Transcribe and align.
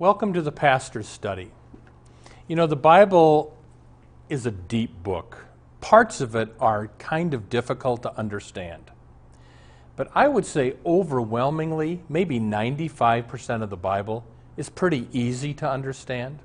Welcome 0.00 0.32
to 0.32 0.40
the 0.40 0.50
Pastor's 0.50 1.06
Study. 1.06 1.50
You 2.48 2.56
know, 2.56 2.66
the 2.66 2.74
Bible 2.74 3.54
is 4.30 4.46
a 4.46 4.50
deep 4.50 5.02
book. 5.02 5.44
Parts 5.82 6.22
of 6.22 6.34
it 6.34 6.48
are 6.58 6.86
kind 6.96 7.34
of 7.34 7.50
difficult 7.50 8.02
to 8.04 8.16
understand. 8.16 8.90
But 9.96 10.10
I 10.14 10.26
would 10.26 10.46
say 10.46 10.76
overwhelmingly, 10.86 12.00
maybe 12.08 12.40
95% 12.40 13.62
of 13.62 13.68
the 13.68 13.76
Bible 13.76 14.24
is 14.56 14.70
pretty 14.70 15.06
easy 15.12 15.52
to 15.52 15.70
understand. 15.70 16.38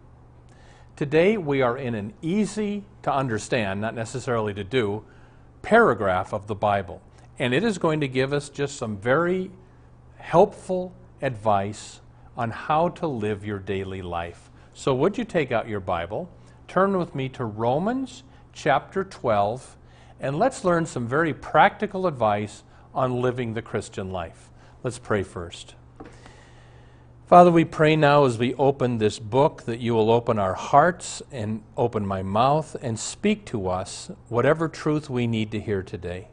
Today 0.98 1.38
we 1.38 1.62
are 1.62 1.78
in 1.78 1.96
an 1.96 2.14
easy 2.22 2.84
to 3.04 3.14
understand, 3.14 3.80
not 3.80 3.96
necessarily 3.96 4.54
to 4.54 4.66
do, 4.66 5.06
paragraph 5.62 6.34
of 6.34 6.48
the 6.48 6.56
Bible. 6.56 7.02
And 7.40 7.54
it 7.54 7.64
is 7.64 7.78
going 7.78 8.02
to 8.02 8.10
give 8.10 8.34
us 8.34 8.50
just 8.50 8.76
some 8.76 8.98
very 8.98 9.50
helpful 10.18 10.92
advice 11.22 12.02
on 12.38 12.52
how 12.52 12.90
to 12.90 13.08
live 13.08 13.46
your 13.46 13.60
daily 13.60 14.02
life. 14.02 14.50
So, 14.74 14.94
would 14.96 15.18
you 15.18 15.24
take 15.24 15.52
out 15.52 15.70
your 15.70 15.80
Bible, 15.80 16.30
turn 16.68 16.98
with 16.98 17.16
me 17.16 17.30
to 17.30 17.46
Romans 17.46 18.24
chapter 18.54 19.04
12, 19.04 19.78
and 20.20 20.38
let's 20.38 20.64
learn 20.64 20.86
some 20.86 21.08
very 21.08 21.34
practical 21.34 22.08
advice 22.08 22.64
on 22.94 23.22
living 23.22 23.54
the 23.54 23.62
Christian 23.62 24.12
life. 24.12 24.50
Let's 24.84 25.00
pray 25.00 25.24
first. 25.24 25.76
Father, 27.28 27.52
we 27.52 27.66
pray 27.66 27.96
now 27.96 28.26
as 28.26 28.38
we 28.38 28.54
open 28.54 29.00
this 29.00 29.18
book 29.18 29.64
that 29.64 29.80
you 29.80 29.96
will 29.96 30.12
open 30.12 30.38
our 30.38 30.54
hearts 30.54 31.24
and 31.32 31.64
open 31.76 32.06
my 32.06 32.22
mouth 32.22 32.76
and 32.84 33.00
speak 33.00 33.46
to 33.46 33.68
us 33.68 34.12
whatever 34.30 34.70
truth 34.70 35.10
we 35.10 35.26
need 35.26 35.50
to 35.52 35.60
hear 35.60 35.82
today. 35.82 36.28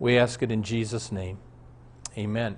We 0.00 0.18
ask 0.18 0.42
it 0.42 0.50
in 0.50 0.64
Jesus' 0.64 1.12
name. 1.12 1.38
Amen. 2.18 2.56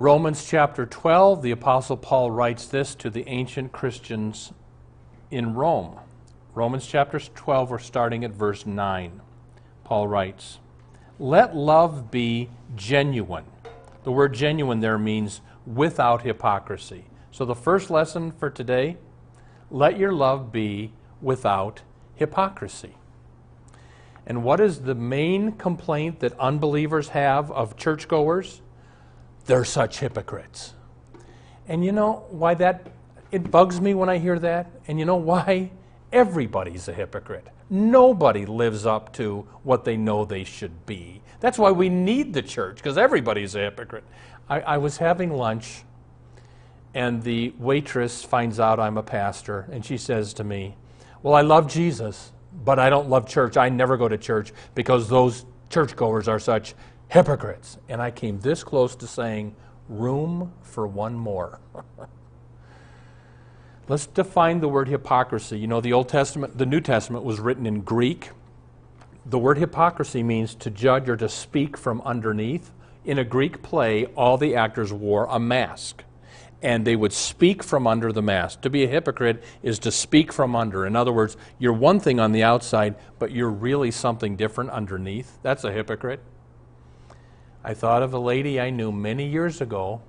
Romans 0.00 0.46
chapter 0.48 0.86
12, 0.86 1.42
the 1.42 1.50
Apostle 1.50 1.98
Paul 1.98 2.30
writes 2.30 2.64
this 2.64 2.94
to 2.94 3.10
the 3.10 3.28
ancient 3.28 3.70
Christians 3.70 4.50
in 5.30 5.52
Rome. 5.52 6.00
Romans 6.54 6.86
chapter 6.86 7.18
12, 7.20 7.70
we're 7.70 7.78
starting 7.78 8.24
at 8.24 8.30
verse 8.30 8.64
9. 8.64 9.20
Paul 9.84 10.08
writes, 10.08 10.58
Let 11.18 11.54
love 11.54 12.10
be 12.10 12.48
genuine. 12.74 13.44
The 14.04 14.10
word 14.10 14.32
genuine 14.32 14.80
there 14.80 14.96
means 14.96 15.42
without 15.66 16.22
hypocrisy. 16.22 17.04
So 17.30 17.44
the 17.44 17.54
first 17.54 17.90
lesson 17.90 18.32
for 18.32 18.48
today 18.48 18.96
let 19.70 19.98
your 19.98 20.12
love 20.12 20.50
be 20.50 20.94
without 21.20 21.82
hypocrisy. 22.14 22.94
And 24.26 24.44
what 24.44 24.60
is 24.60 24.80
the 24.80 24.94
main 24.94 25.52
complaint 25.52 26.20
that 26.20 26.40
unbelievers 26.40 27.08
have 27.08 27.50
of 27.52 27.76
churchgoers? 27.76 28.62
They're 29.46 29.64
such 29.64 30.00
hypocrites. 30.00 30.74
And 31.68 31.84
you 31.84 31.92
know 31.92 32.24
why 32.30 32.54
that 32.54 32.86
it 33.30 33.50
bugs 33.50 33.80
me 33.80 33.94
when 33.94 34.08
I 34.08 34.18
hear 34.18 34.38
that? 34.38 34.70
And 34.88 34.98
you 34.98 35.04
know 35.04 35.16
why? 35.16 35.70
Everybody's 36.12 36.88
a 36.88 36.92
hypocrite. 36.92 37.46
Nobody 37.68 38.46
lives 38.46 38.84
up 38.84 39.12
to 39.14 39.46
what 39.62 39.84
they 39.84 39.96
know 39.96 40.24
they 40.24 40.42
should 40.42 40.84
be. 40.86 41.22
That's 41.38 41.58
why 41.58 41.70
we 41.70 41.88
need 41.88 42.34
the 42.34 42.42
church, 42.42 42.76
because 42.76 42.98
everybody's 42.98 43.54
a 43.54 43.60
hypocrite. 43.60 44.04
I, 44.48 44.60
I, 44.60 44.78
was 44.78 44.96
having 44.96 45.30
lunch, 45.30 45.84
and 46.92 47.22
the 47.22 47.54
waitress 47.58 48.24
finds 48.24 48.58
out 48.58 48.80
I'm 48.80 48.98
a 48.98 49.02
pastor, 49.02 49.68
and 49.70 49.84
she 49.84 49.96
says 49.96 50.34
to 50.34 50.44
me, 50.44 50.76
Well, 51.22 51.34
I 51.34 51.42
love 51.42 51.70
Jesus, 51.70 52.32
but 52.64 52.80
I 52.80 52.90
don't 52.90 53.08
love 53.08 53.28
church. 53.28 53.56
I 53.56 53.68
never 53.68 53.96
go 53.96 54.08
to 54.08 54.18
church 54.18 54.52
because 54.74 55.08
those 55.08 55.46
churchgoers 55.70 56.26
are 56.26 56.40
such 56.40 56.74
hypocrites. 57.10 57.76
And 57.88 58.00
I 58.00 58.10
came 58.10 58.40
this 58.40 58.64
close 58.64 58.96
to 58.96 59.06
saying, 59.06 59.54
room 59.88 60.52
for 60.62 60.86
one 60.86 61.14
more. 61.14 61.60
Let's 63.88 64.06
define 64.06 64.60
the 64.60 64.68
word 64.68 64.88
hypocrisy. 64.88 65.58
You 65.58 65.66
know, 65.66 65.80
the 65.80 65.92
Old 65.92 66.08
Testament, 66.08 66.56
the 66.56 66.66
New 66.66 66.80
Testament 66.80 67.24
was 67.24 67.40
written 67.40 67.66
in 67.66 67.80
Greek. 67.80 68.30
The 69.26 69.38
word 69.38 69.58
hypocrisy 69.58 70.22
means 70.22 70.54
to 70.56 70.70
judge 70.70 71.08
or 71.08 71.16
to 71.16 71.28
speak 71.28 71.76
from 71.76 72.00
underneath. 72.02 72.70
In 73.04 73.18
a 73.18 73.24
Greek 73.24 73.62
play, 73.62 74.06
all 74.06 74.38
the 74.38 74.54
actors 74.54 74.92
wore 74.92 75.26
a 75.26 75.40
mask 75.40 76.04
and 76.62 76.84
they 76.86 76.96
would 76.96 77.12
speak 77.12 77.62
from 77.62 77.86
under 77.86 78.12
the 78.12 78.22
mask. 78.22 78.60
To 78.60 78.70
be 78.70 78.84
a 78.84 78.86
hypocrite 78.88 79.42
is 79.62 79.78
to 79.80 79.90
speak 79.90 80.32
from 80.32 80.54
under. 80.54 80.86
In 80.86 80.94
other 80.94 81.12
words, 81.12 81.36
you're 81.58 81.72
one 81.72 82.00
thing 82.00 82.20
on 82.20 82.32
the 82.32 82.42
outside, 82.42 82.96
but 83.18 83.32
you're 83.32 83.50
really 83.50 83.90
something 83.90 84.36
different 84.36 84.70
underneath. 84.70 85.38
That's 85.42 85.64
a 85.64 85.72
hypocrite. 85.72 86.20
I 87.62 87.74
thought 87.74 88.02
of 88.02 88.14
a 88.14 88.18
lady 88.18 88.58
I 88.58 88.70
knew 88.70 88.90
many 88.90 89.26
years 89.26 89.60
ago 89.60 90.00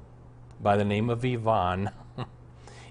by 0.62 0.78
the 0.78 0.86
name 0.86 1.10
of 1.10 1.26
Yvonne. 1.26 1.92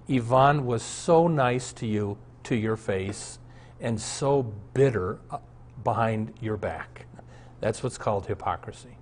Yvonne 0.09 0.67
was 0.67 0.83
so 0.83 1.27
nice 1.27 1.73
to 1.75 1.87
you 1.87 2.19
to 2.45 2.55
your 2.55 2.77
face 2.77 3.39
and 3.81 3.99
so 3.99 4.43
bitter 4.75 5.19
uh, 5.31 5.39
behind 5.83 6.35
your 6.43 6.59
back. 6.59 7.07
That's 7.61 7.83
what's 7.83 7.97
called 7.97 8.27
hypocrisy. 8.27 8.99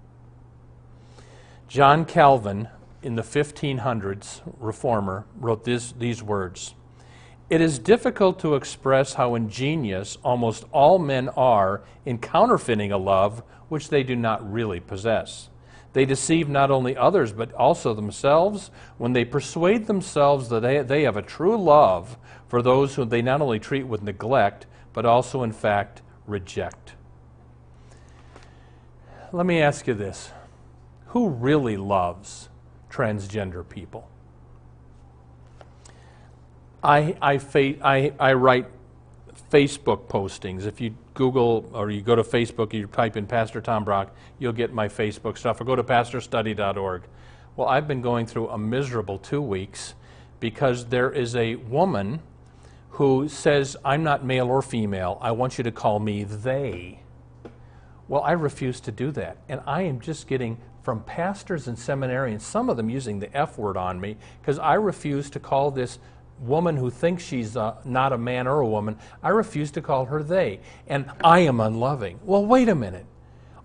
John 1.67 2.05
Calvin, 2.05 2.69
in 3.03 3.17
the 3.17 3.23
1500s, 3.23 4.43
reformer, 4.61 5.27
wrote 5.41 5.65
this, 5.65 5.91
these 5.91 6.23
words 6.23 6.75
It 7.51 7.61
is 7.61 7.81
difficult 7.81 8.39
to 8.41 8.55
express 8.55 9.15
how 9.15 9.35
ingenious 9.35 10.19
almost 10.23 10.67
all 10.71 11.01
men 11.01 11.29
are 11.31 11.83
in 12.07 12.19
counterfeiting 12.19 12.93
a 12.93 12.99
love 12.99 13.43
which 13.69 13.89
they 13.89 14.03
do 14.03 14.17
not 14.17 14.51
really 14.51 14.81
possess. 14.81 15.49
They 15.93 16.05
deceive 16.05 16.49
not 16.49 16.71
only 16.71 16.97
others, 16.97 17.33
but 17.33 17.53
also 17.55 17.95
themselves 17.95 18.71
when 18.99 19.13
they 19.13 19.25
persuade 19.25 19.87
themselves 19.87 20.49
that 20.51 20.61
they, 20.61 20.83
they 20.83 21.03
have 21.03 21.17
a 21.17 21.23
true 21.23 21.57
love 21.57 22.19
for 22.47 22.63
those 22.63 22.95
whom 22.95 23.09
they 23.09 23.23
not 23.23 23.41
only 23.41 23.59
treat 23.59 23.85
with 23.85 24.03
neglect, 24.03 24.67
but 24.93 25.07
also, 25.07 25.43
in 25.43 25.53
fact, 25.53 26.03
reject. 26.27 26.95
Let 29.33 29.47
me 29.47 29.61
ask 29.61 29.87
you 29.87 29.95
this 29.95 30.33
who 31.09 31.29
really 31.29 31.77
loves 31.77 32.49
transgender 32.91 33.67
people? 33.67 34.09
I, 36.83 37.17
I, 37.21 37.41
I, 37.83 38.13
I 38.21 38.33
write 38.35 38.67
Facebook 39.51 40.07
postings. 40.07 40.67
If 40.67 40.81
you 40.81 40.95
Google 41.19 41.69
or 41.73 41.91
you 41.91 42.01
go 42.01 42.15
to 42.15 42.23
Facebook, 42.23 42.73
you 42.73 42.87
type 42.87 43.17
in 43.17 43.27
Pastor 43.27 43.61
Tom 43.61 43.83
Brock, 43.85 44.15
you'll 44.39 44.53
get 44.53 44.73
my 44.73 44.87
Facebook 44.87 45.37
stuff, 45.37 45.61
or 45.61 45.65
go 45.65 45.75
to 45.75 45.83
pastorstudy.org. 45.83 47.03
Well, 47.57 47.67
I've 47.67 47.89
been 47.89 48.03
going 48.03 48.27
through 48.27 48.51
a 48.51 48.57
miserable 48.57 49.19
two 49.19 49.43
weeks 49.43 49.95
because 50.39 50.87
there 50.87 51.11
is 51.11 51.35
a 51.35 51.57
woman 51.57 52.21
who 52.91 53.29
says, 53.29 53.77
I'm 53.85 54.05
not 54.05 54.25
male 54.25 54.47
or 54.47 54.63
female. 54.63 55.19
I 55.21 55.33
want 55.33 55.59
you 55.59 55.65
to 55.65 55.73
call 55.73 55.99
me 55.99 56.23
they. 56.23 57.01
Well, 58.07 58.23
I 58.23 58.33
refuse 58.33 58.79
to 58.83 58.93
do 58.93 59.11
that. 59.11 59.39
And 59.49 59.61
I 59.67 59.83
am 59.83 59.99
just 60.01 60.29
getting 60.29 60.57
from 60.85 61.03
pastors 61.03 61.67
and 61.67 61.77
seminarians, 61.77 62.43
some 62.43 62.71
of 62.71 62.77
them 62.77 62.89
using 62.89 63.19
the 63.19 63.37
F 63.37 63.59
word 63.59 63.77
on 63.77 64.01
me, 64.01 64.17
because 64.41 64.61
I 64.61 64.75
refuse 64.75 65.29
to 65.31 65.41
call 65.41 65.73
this 65.73 65.99
woman 66.41 66.77
who 66.77 66.91
thinks 66.91 67.23
she's 67.23 67.57
uh, 67.57 67.77
not 67.85 68.13
a 68.13 68.19
man 68.19 68.47
or 68.47 68.61
a 68.61 68.67
woman, 68.67 68.97
I 69.23 69.31
refuse 69.31 69.71
to 69.73 69.81
call 69.81 70.07
her 70.07 70.23
they. 70.23 70.61
And 70.87 71.11
I 71.23 71.41
am 71.41 71.61
unloving. 71.61 72.21
Well, 72.25 72.45
wait 72.45 72.69
a 72.69 72.75
minute. 72.75 73.07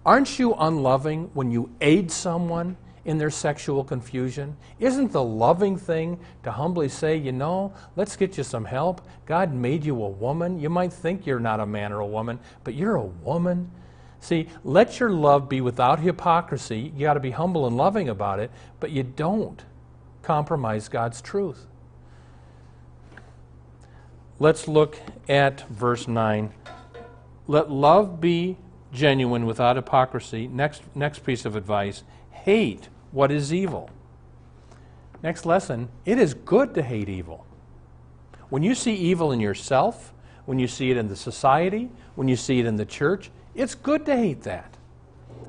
Aren't 0.05 0.37
you 0.37 0.53
unloving 0.55 1.31
when 1.33 1.51
you 1.51 1.69
aid 1.79 2.11
someone 2.11 2.77
in 3.05 3.17
their 3.17 3.29
sexual 3.29 3.83
confusion? 3.83 4.55
Isn't 4.79 5.11
the 5.11 5.23
loving 5.23 5.77
thing 5.77 6.19
to 6.43 6.51
humbly 6.51 6.89
say, 6.89 7.17
you 7.17 7.31
know, 7.31 7.73
let's 7.95 8.15
get 8.15 8.37
you 8.37 8.43
some 8.43 8.65
help? 8.65 9.01
God 9.25 9.53
made 9.53 9.85
you 9.85 10.01
a 10.03 10.09
woman. 10.09 10.59
You 10.59 10.69
might 10.69 10.91
think 10.91 11.25
you're 11.25 11.39
not 11.39 11.59
a 11.59 11.65
man 11.65 11.91
or 11.91 11.99
a 11.99 12.07
woman, 12.07 12.39
but 12.63 12.73
you're 12.73 12.95
a 12.95 13.05
woman. 13.05 13.71
See, 14.19 14.47
let 14.63 14.99
your 14.99 15.09
love 15.11 15.49
be 15.49 15.61
without 15.61 15.99
hypocrisy. 15.99 16.93
You 16.95 17.01
got 17.01 17.15
to 17.15 17.19
be 17.19 17.31
humble 17.31 17.67
and 17.67 17.75
loving 17.75 18.09
about 18.09 18.39
it, 18.39 18.51
but 18.79 18.91
you 18.91 19.03
don't 19.03 19.61
compromise 20.21 20.87
God's 20.87 21.21
truth. 21.21 21.67
Let's 24.43 24.67
look 24.67 24.97
at 25.29 25.61
verse 25.69 26.05
9. 26.05 26.53
Let 27.47 27.71
love 27.71 28.19
be 28.19 28.57
genuine 28.91 29.45
without 29.45 29.77
hypocrisy. 29.77 30.49
Next, 30.49 30.81
next 30.93 31.19
piece 31.19 31.45
of 31.45 31.55
advice 31.55 32.03
hate 32.29 32.89
what 33.13 33.31
is 33.31 33.53
evil. 33.53 33.89
Next 35.23 35.45
lesson 35.45 35.87
it 36.03 36.17
is 36.19 36.33
good 36.33 36.73
to 36.73 36.81
hate 36.81 37.07
evil. 37.07 37.45
When 38.49 38.63
you 38.63 38.75
see 38.75 38.93
evil 38.93 39.31
in 39.31 39.39
yourself, 39.39 40.13
when 40.43 40.59
you 40.59 40.67
see 40.67 40.91
it 40.91 40.97
in 40.97 41.07
the 41.07 41.15
society, 41.15 41.89
when 42.15 42.27
you 42.27 42.35
see 42.35 42.59
it 42.59 42.65
in 42.65 42.75
the 42.75 42.85
church, 42.85 43.31
it's 43.55 43.75
good 43.75 44.05
to 44.07 44.17
hate 44.17 44.41
that. 44.41 44.75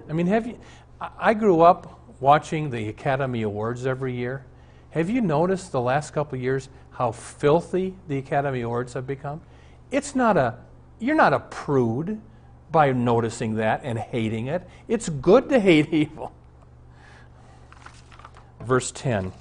I 0.08 0.12
mean, 0.12 0.28
have 0.28 0.46
you? 0.46 0.56
I 1.00 1.34
grew 1.34 1.62
up 1.62 1.98
watching 2.20 2.70
the 2.70 2.88
Academy 2.90 3.42
Awards 3.42 3.86
every 3.86 4.14
year. 4.14 4.44
Have 4.90 5.10
you 5.10 5.20
noticed 5.20 5.72
the 5.72 5.80
last 5.80 6.12
couple 6.12 6.38
years 6.38 6.68
how 6.94 7.12
filthy 7.12 7.94
the 8.08 8.18
Academy 8.18 8.62
Awards 8.62 8.94
have 8.94 9.06
become? 9.06 9.40
It's 9.90 10.14
not 10.14 10.36
a, 10.36 10.56
you're 10.98 11.16
not 11.16 11.32
a 11.32 11.40
prude 11.40 12.20
by 12.70 12.92
noticing 12.92 13.54
that 13.56 13.82
and 13.84 13.98
hating 13.98 14.46
it. 14.46 14.68
It's 14.88 15.08
good 15.08 15.48
to 15.50 15.60
hate 15.60 15.88
evil. 15.92 16.32
Verse 18.60 18.90
10 18.90 19.32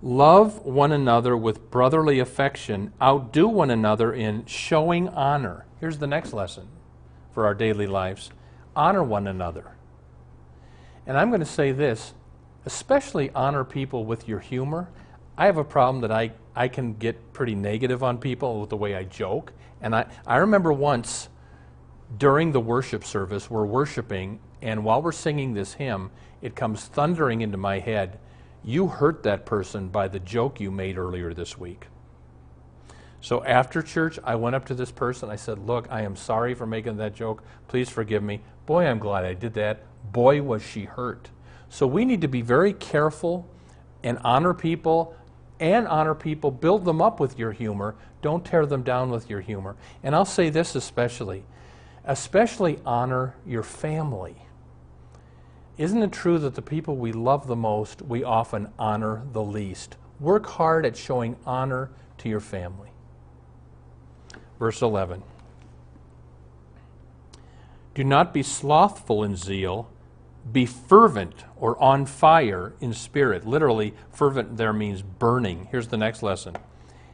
Love 0.00 0.64
one 0.64 0.92
another 0.92 1.36
with 1.36 1.70
brotherly 1.70 2.20
affection, 2.20 2.92
outdo 3.02 3.48
one 3.48 3.70
another 3.70 4.12
in 4.12 4.46
showing 4.46 5.08
honor. 5.08 5.66
Here's 5.80 5.98
the 5.98 6.06
next 6.06 6.32
lesson 6.32 6.68
for 7.32 7.46
our 7.46 7.54
daily 7.54 7.86
lives 7.86 8.30
honor 8.76 9.02
one 9.02 9.26
another. 9.26 9.72
And 11.04 11.16
I'm 11.16 11.30
going 11.30 11.40
to 11.40 11.46
say 11.46 11.72
this 11.72 12.14
especially 12.64 13.30
honor 13.34 13.64
people 13.64 14.04
with 14.04 14.28
your 14.28 14.40
humor. 14.40 14.88
I 15.36 15.46
have 15.46 15.56
a 15.56 15.64
problem 15.64 16.00
that 16.02 16.12
I, 16.12 16.32
I 16.54 16.68
can 16.68 16.94
get 16.94 17.32
pretty 17.32 17.54
negative 17.54 18.02
on 18.02 18.18
people 18.18 18.60
with 18.60 18.70
the 18.70 18.76
way 18.76 18.94
I 18.94 19.04
joke. 19.04 19.52
And 19.80 19.94
I, 19.94 20.06
I 20.26 20.36
remember 20.38 20.72
once 20.72 21.28
during 22.16 22.52
the 22.52 22.60
worship 22.60 23.04
service, 23.04 23.50
we're 23.50 23.66
worshiping, 23.66 24.40
and 24.62 24.84
while 24.84 25.02
we're 25.02 25.12
singing 25.12 25.54
this 25.54 25.74
hymn, 25.74 26.10
it 26.42 26.56
comes 26.56 26.84
thundering 26.86 27.40
into 27.40 27.56
my 27.56 27.78
head 27.78 28.18
you 28.64 28.88
hurt 28.88 29.22
that 29.22 29.46
person 29.46 29.88
by 29.88 30.08
the 30.08 30.18
joke 30.18 30.60
you 30.60 30.70
made 30.70 30.98
earlier 30.98 31.32
this 31.32 31.56
week. 31.56 31.86
So 33.20 33.42
after 33.44 33.82
church, 33.82 34.18
I 34.22 34.34
went 34.36 34.56
up 34.56 34.66
to 34.66 34.74
this 34.74 34.92
person. 34.92 35.30
I 35.30 35.36
said, 35.36 35.58
Look, 35.66 35.88
I 35.90 36.02
am 36.02 36.16
sorry 36.16 36.54
for 36.54 36.66
making 36.66 36.98
that 36.98 37.14
joke. 37.14 37.42
Please 37.66 37.88
forgive 37.88 38.22
me. 38.22 38.42
Boy, 38.66 38.86
I'm 38.86 38.98
glad 38.98 39.24
I 39.24 39.34
did 39.34 39.54
that. 39.54 39.84
Boy, 40.12 40.42
was 40.42 40.62
she 40.62 40.84
hurt. 40.84 41.30
So 41.70 41.86
we 41.86 42.04
need 42.04 42.20
to 42.22 42.28
be 42.28 42.42
very 42.42 42.72
careful 42.72 43.48
and 44.02 44.18
honor 44.24 44.54
people 44.54 45.14
and 45.60 45.86
honor 45.88 46.14
people. 46.14 46.50
Build 46.50 46.84
them 46.84 47.02
up 47.02 47.20
with 47.20 47.38
your 47.38 47.52
humor. 47.52 47.94
Don't 48.22 48.44
tear 48.44 48.66
them 48.66 48.82
down 48.82 49.10
with 49.10 49.28
your 49.28 49.40
humor. 49.40 49.76
And 50.02 50.14
I'll 50.14 50.24
say 50.24 50.50
this 50.50 50.74
especially 50.74 51.44
especially 52.08 52.80
honor 52.86 53.36
your 53.46 53.62
family. 53.62 54.34
Isn't 55.76 56.02
it 56.02 56.10
true 56.10 56.38
that 56.38 56.54
the 56.56 56.62
people 56.62 56.96
we 56.96 57.12
love 57.12 57.46
the 57.46 57.54
most, 57.54 58.02
we 58.02 58.24
often 58.24 58.72
honor 58.78 59.22
the 59.32 59.42
least? 59.42 59.96
Work 60.18 60.46
hard 60.46 60.84
at 60.84 60.96
showing 60.96 61.36
honor 61.46 61.90
to 62.18 62.28
your 62.28 62.40
family. 62.40 62.88
Verse 64.58 64.82
11 64.82 65.22
Do 67.94 68.02
not 68.02 68.32
be 68.32 68.42
slothful 68.42 69.22
in 69.22 69.36
zeal, 69.36 69.88
be 70.52 70.66
fervent 70.66 71.44
or 71.56 71.80
on 71.82 72.06
fire 72.06 72.74
in 72.80 72.92
spirit. 72.92 73.46
Literally, 73.46 73.94
fervent 74.10 74.56
there 74.56 74.72
means 74.72 75.02
burning. 75.02 75.68
Here's 75.70 75.88
the 75.88 75.96
next 75.96 76.22
lesson 76.22 76.56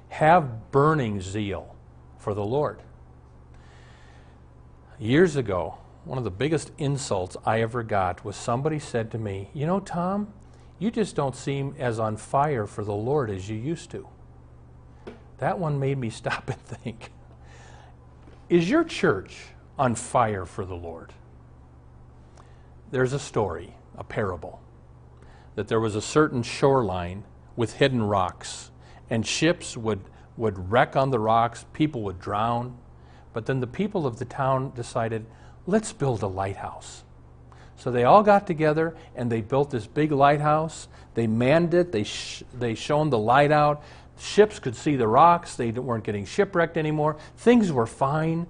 have 0.09 0.71
burning 0.71 1.21
zeal 1.21 1.75
for 2.19 2.35
the 2.35 2.45
Lord. 2.45 2.81
Years 4.99 5.35
ago, 5.35 5.79
one 6.05 6.19
of 6.19 6.25
the 6.25 6.31
biggest 6.31 6.71
insults 6.79 7.37
I 7.45 7.61
ever 7.63 7.83
got 7.83 8.25
was 8.25 8.37
somebody 8.37 8.79
said 8.79 9.11
to 9.11 9.19
me, 9.19 9.51
You 9.53 9.67
know, 9.67 9.81
Tom, 9.81 10.33
you 10.79 10.91
just 10.91 11.17
don't 11.17 11.35
seem 11.35 11.75
as 11.79 11.99
on 11.99 12.17
fire 12.17 12.67
for 12.67 12.85
the 12.85 12.95
Lord 12.95 13.31
as 13.31 13.49
you 13.49 13.57
used 13.57 13.91
to. 13.91 14.09
That 15.39 15.59
one 15.59 15.81
made 15.81 15.99
me 15.99 16.11
stop 16.11 16.49
and 16.49 16.61
think 16.61 17.11
Is 18.49 18.71
your 18.71 18.85
church 18.85 19.49
on 19.79 19.95
fire 19.95 20.47
for 20.47 20.65
the 20.65 20.77
Lord? 20.77 21.13
There's 22.95 23.13
a 23.13 23.19
story, 23.19 23.75
a 23.99 24.05
parable, 24.05 24.63
that 25.57 25.67
there 25.67 25.81
was 25.81 25.97
a 25.97 26.01
certain 26.01 26.45
shoreline 26.45 27.25
with 27.57 27.73
hidden 27.73 28.05
rocks, 28.05 28.71
and 29.11 29.27
ships 29.27 29.77
would, 29.77 29.99
would 30.37 30.71
wreck 30.71 30.95
on 30.95 31.11
the 31.11 31.19
rocks, 31.19 31.65
people 31.73 32.03
would 32.03 32.21
drown. 32.21 32.79
But 33.33 33.47
then 33.47 33.59
the 33.59 33.67
people 33.67 34.07
of 34.07 34.21
the 34.21 34.25
town 34.25 34.71
decided, 34.77 35.27
let's 35.67 35.93
build 35.93 36.23
a 36.23 36.29
lighthouse. 36.29 37.03
So 37.75 37.91
they 37.91 38.05
all 38.05 38.23
got 38.23 38.47
together 38.47 38.97
and 39.17 39.29
they 39.29 39.41
built 39.41 39.73
this 39.73 39.89
big 39.89 40.13
lighthouse. 40.13 40.87
They 41.15 41.27
manned 41.27 41.75
it, 41.75 41.91
they, 41.91 42.05
sh- 42.05 42.45
they 42.57 42.77
shone 42.77 43.11
the 43.11 43.19
light 43.19 43.51
out. 43.51 43.83
Ships 44.21 44.61
could 44.61 44.77
see 44.77 44.95
the 44.95 45.09
rocks, 45.09 45.57
they 45.57 45.73
weren't 45.73 46.05
getting 46.05 46.27
shipwrecked 46.27 46.77
anymore. 46.77 47.17
Things 47.39 47.73
were 47.73 47.89
fine. 47.89 48.47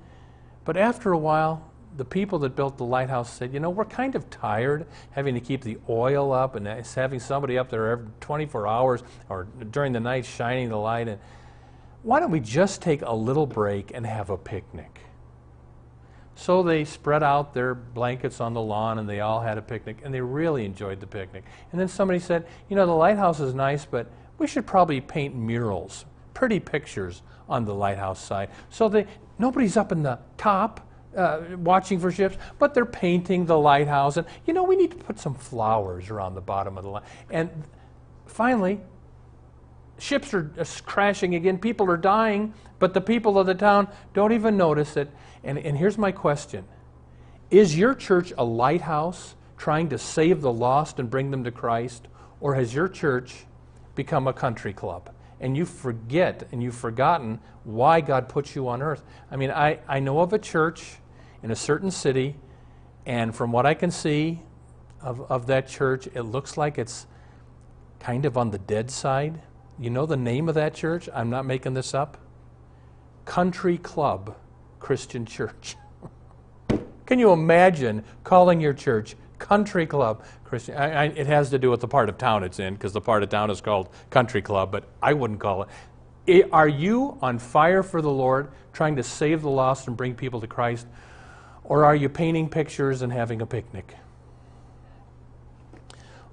But 0.66 0.76
after 0.76 1.12
a 1.12 1.18
while, 1.18 1.70
the 1.96 2.04
people 2.04 2.40
that 2.40 2.56
built 2.56 2.76
the 2.76 2.84
lighthouse 2.84 3.32
said, 3.32 3.52
you 3.52 3.60
know, 3.60 3.70
we're 3.70 3.84
kind 3.84 4.14
of 4.14 4.28
tired 4.28 4.86
having 5.12 5.34
to 5.34 5.40
keep 5.40 5.62
the 5.62 5.78
oil 5.88 6.32
up 6.32 6.56
and 6.56 6.66
having 6.66 7.20
somebody 7.20 7.56
up 7.56 7.70
there 7.70 7.90
every 7.90 8.06
24 8.20 8.66
hours 8.66 9.02
or 9.28 9.44
during 9.70 9.92
the 9.92 10.00
night 10.00 10.24
shining 10.24 10.68
the 10.68 10.76
light. 10.76 11.08
And 11.08 11.20
why 12.02 12.20
don't 12.20 12.30
we 12.30 12.40
just 12.40 12.82
take 12.82 13.02
a 13.02 13.14
little 13.14 13.46
break 13.46 13.92
and 13.94 14.06
have 14.06 14.30
a 14.30 14.36
picnic? 14.36 15.00
So 16.36 16.64
they 16.64 16.84
spread 16.84 17.22
out 17.22 17.54
their 17.54 17.74
blankets 17.74 18.40
on 18.40 18.54
the 18.54 18.60
lawn 18.60 18.98
and 18.98 19.08
they 19.08 19.20
all 19.20 19.40
had 19.40 19.56
a 19.56 19.62
picnic 19.62 19.98
and 20.02 20.12
they 20.12 20.20
really 20.20 20.64
enjoyed 20.64 20.98
the 20.98 21.06
picnic. 21.06 21.44
And 21.70 21.80
then 21.80 21.86
somebody 21.88 22.18
said, 22.18 22.46
You 22.68 22.74
know, 22.74 22.86
the 22.86 22.92
lighthouse 22.92 23.38
is 23.38 23.54
nice, 23.54 23.84
but 23.84 24.10
we 24.38 24.48
should 24.48 24.66
probably 24.66 25.00
paint 25.00 25.36
murals, 25.36 26.04
pretty 26.34 26.58
pictures 26.58 27.22
on 27.48 27.64
the 27.64 27.74
lighthouse 27.74 28.20
side. 28.20 28.50
So 28.68 28.88
they, 28.88 29.06
nobody's 29.38 29.76
up 29.76 29.92
in 29.92 30.02
the 30.02 30.18
top 30.36 30.80
uh, 31.16 31.42
watching 31.58 31.98
for 31.98 32.10
ships, 32.10 32.36
but 32.58 32.74
they're 32.74 32.84
painting 32.84 33.46
the 33.46 33.58
lighthouse. 33.58 34.16
And, 34.16 34.26
you 34.46 34.54
know, 34.54 34.64
we 34.64 34.76
need 34.76 34.90
to 34.90 34.96
put 34.96 35.18
some 35.18 35.34
flowers 35.34 36.10
around 36.10 36.34
the 36.34 36.40
bottom 36.40 36.76
of 36.76 36.84
the 36.84 36.90
line. 36.90 37.02
And 37.30 37.50
finally, 38.26 38.80
ships 39.98 40.34
are 40.34 40.50
crashing 40.84 41.34
again, 41.34 41.58
people 41.58 41.90
are 41.90 41.96
dying, 41.96 42.54
but 42.78 42.94
the 42.94 43.00
people 43.00 43.38
of 43.38 43.46
the 43.46 43.54
town 43.54 43.88
don't 44.12 44.32
even 44.32 44.56
notice 44.56 44.96
it. 44.96 45.10
And, 45.42 45.58
and 45.58 45.76
here's 45.76 45.98
my 45.98 46.12
question 46.12 46.64
Is 47.50 47.78
your 47.78 47.94
church 47.94 48.32
a 48.36 48.44
lighthouse 48.44 49.34
trying 49.56 49.88
to 49.90 49.98
save 49.98 50.40
the 50.40 50.52
lost 50.52 50.98
and 50.98 51.08
bring 51.08 51.30
them 51.30 51.44
to 51.44 51.50
Christ? 51.50 52.08
Or 52.40 52.54
has 52.56 52.74
your 52.74 52.88
church 52.88 53.46
become 53.94 54.26
a 54.26 54.32
country 54.32 54.74
club? 54.74 55.10
And 55.40 55.56
you 55.56 55.64
forget 55.64 56.46
and 56.52 56.62
you've 56.62 56.74
forgotten 56.74 57.40
why 57.64 58.00
God 58.00 58.28
put 58.28 58.54
you 58.54 58.68
on 58.68 58.82
earth. 58.82 59.02
I 59.30 59.36
mean, 59.36 59.50
I, 59.50 59.78
I 59.88 60.00
know 60.00 60.20
of 60.20 60.32
a 60.32 60.38
church 60.38 60.96
in 61.44 61.50
a 61.50 61.56
certain 61.56 61.90
city, 61.90 62.36
and 63.04 63.36
from 63.36 63.52
what 63.52 63.66
I 63.66 63.74
can 63.74 63.90
see 63.90 64.40
of, 65.02 65.30
of 65.30 65.46
that 65.48 65.68
church, 65.68 66.08
it 66.14 66.22
looks 66.22 66.56
like 66.56 66.78
it's 66.78 67.06
kind 68.00 68.24
of 68.24 68.38
on 68.38 68.50
the 68.50 68.56
dead 68.56 68.90
side. 68.90 69.42
You 69.78 69.90
know 69.90 70.06
the 70.06 70.16
name 70.16 70.48
of 70.48 70.54
that 70.54 70.72
church? 70.72 71.06
I'm 71.14 71.28
not 71.28 71.44
making 71.44 71.74
this 71.74 71.92
up. 71.92 72.16
Country 73.26 73.76
Club 73.76 74.34
Christian 74.80 75.26
Church. 75.26 75.76
Can 77.06 77.18
you 77.18 77.30
imagine 77.30 78.04
calling 78.24 78.62
your 78.62 78.72
church 78.72 79.14
Country 79.38 79.86
Club 79.86 80.24
Christian? 80.44 80.78
I, 80.78 80.92
I, 80.92 81.04
it 81.08 81.26
has 81.26 81.50
to 81.50 81.58
do 81.58 81.70
with 81.70 81.82
the 81.82 81.88
part 81.88 82.08
of 82.08 82.16
town 82.16 82.42
it's 82.42 82.58
in, 82.58 82.72
because 82.72 82.94
the 82.94 83.02
part 83.02 83.22
of 83.22 83.28
town 83.28 83.50
is 83.50 83.60
called 83.60 83.90
Country 84.08 84.40
Club, 84.40 84.72
but 84.72 84.84
I 85.02 85.12
wouldn't 85.12 85.40
call 85.40 85.64
it. 85.64 85.68
it. 86.26 86.48
Are 86.54 86.68
you 86.68 87.18
on 87.20 87.38
fire 87.38 87.82
for 87.82 88.00
the 88.00 88.10
Lord, 88.10 88.50
trying 88.72 88.96
to 88.96 89.02
save 89.02 89.42
the 89.42 89.50
lost 89.50 89.88
and 89.88 89.94
bring 89.94 90.14
people 90.14 90.40
to 90.40 90.46
Christ? 90.46 90.86
Or 91.64 91.84
are 91.84 91.96
you 91.96 92.08
painting 92.08 92.48
pictures 92.48 93.02
and 93.02 93.12
having 93.12 93.40
a 93.40 93.46
picnic? 93.46 93.96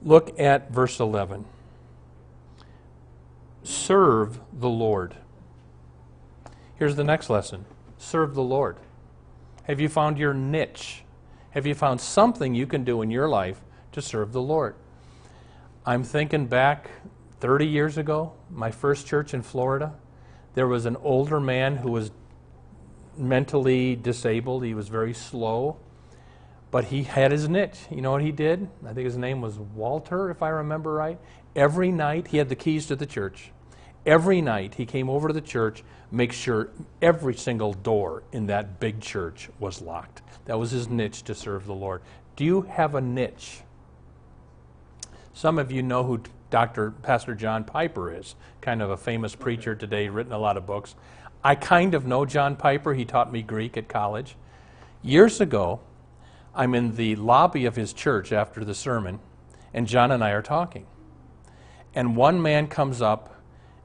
Look 0.04 0.38
at 0.40 0.72
verse 0.72 1.00
11. 1.00 1.46
Serve 3.64 4.40
the 4.52 4.70
Lord. 4.70 5.16
Here's 6.76 6.96
the 6.96 7.04
next 7.04 7.30
lesson 7.30 7.66
serve 7.98 8.34
the 8.34 8.44
Lord? 8.44 8.78
Have 9.64 9.80
you 9.80 9.88
found 9.88 10.18
your 10.18 10.34
niche? 10.34 11.04
Have 11.52 11.68
you 11.68 11.76
found 11.76 12.02
something 12.02 12.56
you 12.56 12.66
can 12.66 12.84
do 12.84 13.02
in 13.02 13.12
your 13.12 13.30
life 13.30 13.62
to 13.92 14.02
serve 14.02 14.34
the 14.34 14.42
Lord? 14.42 14.76
I'm 15.86 16.04
thinking 16.04 16.48
back 16.48 16.90
30 17.40 17.68
years 17.68 17.98
ago, 17.98 18.34
my 18.50 18.72
first 18.72 19.06
church 19.06 19.34
in 19.34 19.42
Florida. 19.42 19.94
There 20.56 20.68
was 20.68 20.86
an 20.86 20.96
older 20.98 21.40
man 21.40 21.78
who 21.78 21.92
was 21.92 22.12
mentally 23.22 23.96
disabled. 23.96 24.66
He 24.66 24.74
was 24.74 24.90
very 24.90 25.14
slow, 25.14 25.78
but 26.72 26.86
he 26.86 27.04
had 27.04 27.32
his 27.32 27.48
niche. 27.48 27.80
You 27.90 28.02
know 28.02 28.12
what 28.12 28.24
he 28.24 28.32
did? 28.32 28.68
I 28.86 28.94
think 28.94 29.06
his 29.06 29.18
name 29.18 29.42
was 29.42 29.58
Walter, 29.58 30.30
if 30.30 30.42
I 30.42 30.50
remember 30.50 30.92
right. 30.94 31.20
Every 31.56 31.92
night, 31.92 32.28
he 32.28 32.38
had 32.38 32.50
the 32.50 32.56
keys 32.56 32.88
to 32.88 32.96
the 32.96 33.06
church. 33.06 33.52
Every 34.06 34.42
night, 34.42 34.76
he 34.76 34.86
came 34.86 35.10
over 35.10 35.28
to 35.28 35.34
the 35.34 35.42
church, 35.42 35.84
make 36.12 36.34
sure 36.34 36.72
every 37.02 37.36
single 37.36 37.74
door 37.74 38.24
in 38.32 38.48
that 38.48 38.80
big 38.80 39.00
church 39.00 39.50
was 39.60 39.82
locked. 39.82 40.24
That 40.46 40.58
was 40.58 40.72
his 40.72 40.90
niche 40.90 41.24
to 41.24 41.36
serve 41.36 41.68
the 41.68 41.76
Lord. 41.76 42.02
Do 42.36 42.44
you 42.44 42.62
have 42.64 42.96
a 42.96 43.02
niche? 43.02 43.62
Some 45.34 45.60
of 45.60 45.72
you 45.72 45.84
know 45.84 46.04
who 46.04 46.22
Dr. 46.50 46.92
Pastor 46.92 47.36
John 47.36 47.64
Piper 47.64 48.14
is, 48.14 48.36
kind 48.60 48.82
of 48.82 48.90
a 48.90 48.98
famous 48.98 49.36
preacher 49.36 49.76
today, 49.76 50.10
written 50.10 50.34
a 50.34 50.38
lot 50.38 50.58
of 50.58 50.66
books. 50.66 50.96
I 51.44 51.56
kind 51.56 51.96
of 51.96 52.06
know 52.06 52.26
John 52.26 52.56
Piper. 52.56 52.94
He 52.94 53.06
taught 53.06 53.32
me 53.32 53.42
Greek 53.42 53.76
at 53.78 53.88
college. 53.88 54.36
Years 55.02 55.42
ago, 55.42 55.80
I'm 56.54 56.76
in 56.76 56.96
the 56.96 57.16
lobby 57.16 57.66
of 57.66 57.76
his 57.76 57.94
church 57.94 58.32
after 58.32 58.64
the 58.64 58.76
sermon, 58.76 59.20
and 59.74 59.88
John 59.88 60.12
and 60.12 60.24
I 60.24 60.32
are 60.32 60.42
talking. 60.42 60.86
And 61.96 62.16
one 62.16 62.42
man 62.42 62.68
comes 62.68 63.02
up 63.02 63.36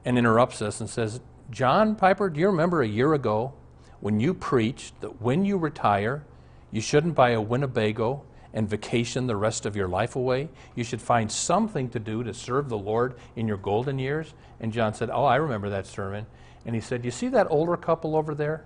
and 0.05 0.17
interrupts 0.17 0.61
us 0.61 0.79
and 0.79 0.89
says, 0.89 1.19
John 1.49 1.95
Piper, 1.95 2.29
do 2.29 2.39
you 2.39 2.47
remember 2.47 2.81
a 2.81 2.87
year 2.87 3.13
ago 3.13 3.53
when 3.99 4.19
you 4.19 4.33
preached 4.33 4.99
that 5.01 5.21
when 5.21 5.43
you 5.43 5.57
retire, 5.57 6.23
you 6.71 6.81
shouldn't 6.81 7.15
buy 7.15 7.31
a 7.31 7.41
Winnebago 7.41 8.23
and 8.53 8.69
vacation 8.69 9.27
the 9.27 9.35
rest 9.35 9.65
of 9.65 9.75
your 9.75 9.87
life 9.87 10.15
away? 10.15 10.49
You 10.75 10.83
should 10.83 11.01
find 11.01 11.31
something 11.31 11.89
to 11.89 11.99
do 11.99 12.23
to 12.23 12.33
serve 12.33 12.69
the 12.69 12.77
Lord 12.77 13.15
in 13.35 13.47
your 13.47 13.57
golden 13.57 13.97
years? 13.97 14.33
And 14.59 14.71
John 14.71 14.93
said, 14.93 15.09
Oh, 15.09 15.25
I 15.25 15.37
remember 15.37 15.69
that 15.69 15.87
sermon. 15.87 16.27
And 16.67 16.75
he 16.75 16.81
said, 16.81 17.05
You 17.05 17.11
see 17.11 17.29
that 17.29 17.47
older 17.49 17.77
couple 17.77 18.15
over 18.15 18.35
there? 18.35 18.65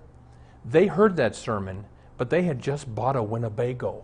They 0.65 0.87
heard 0.87 1.15
that 1.17 1.35
sermon, 1.35 1.85
but 2.17 2.29
they 2.31 2.41
had 2.41 2.59
just 2.59 2.93
bought 2.93 3.15
a 3.15 3.23
Winnebago. 3.23 4.03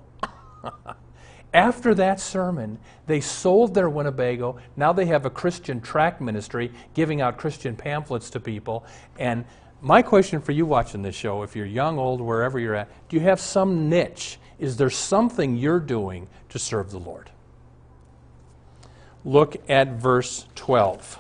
After 1.54 1.96
that 1.96 2.20
sermon, 2.20 2.77
they 3.08 3.20
sold 3.20 3.74
their 3.74 3.89
Winnebago. 3.89 4.60
Now 4.75 4.94
they 4.94 5.06
have 5.06 5.25
a 5.25 5.30
Christian 5.30 5.82
track 5.82 6.22
ministry 6.22 6.72
giving 6.94 7.22
out 7.22 7.38
Christian 7.38 7.75
pamphlets 7.75 8.30
to 8.32 8.39
people. 8.39 8.86
And 9.18 9.46
my 9.82 10.04
question 10.04 10.42
for 10.42 10.51
you 10.51 10.66
watching 10.66 11.01
this 11.01 11.16
show, 11.16 11.42
if 11.42 11.56
you're 11.56 11.66
young, 11.66 11.98
old, 11.98 12.22
wherever 12.22 12.60
you're 12.60 12.75
at, 12.75 12.89
do 13.10 13.16
you 13.16 13.24
have 13.24 13.39
some 13.39 13.89
niche? 13.89 14.38
Is 14.60 14.77
there 14.77 14.89
something 14.89 15.56
you're 15.56 15.80
doing 15.80 16.27
to 16.50 16.60
serve 16.60 16.92
the 16.92 17.00
Lord? 17.00 17.32
Look 19.24 19.58
at 19.70 19.94
verse 19.94 20.46
12. 20.56 21.20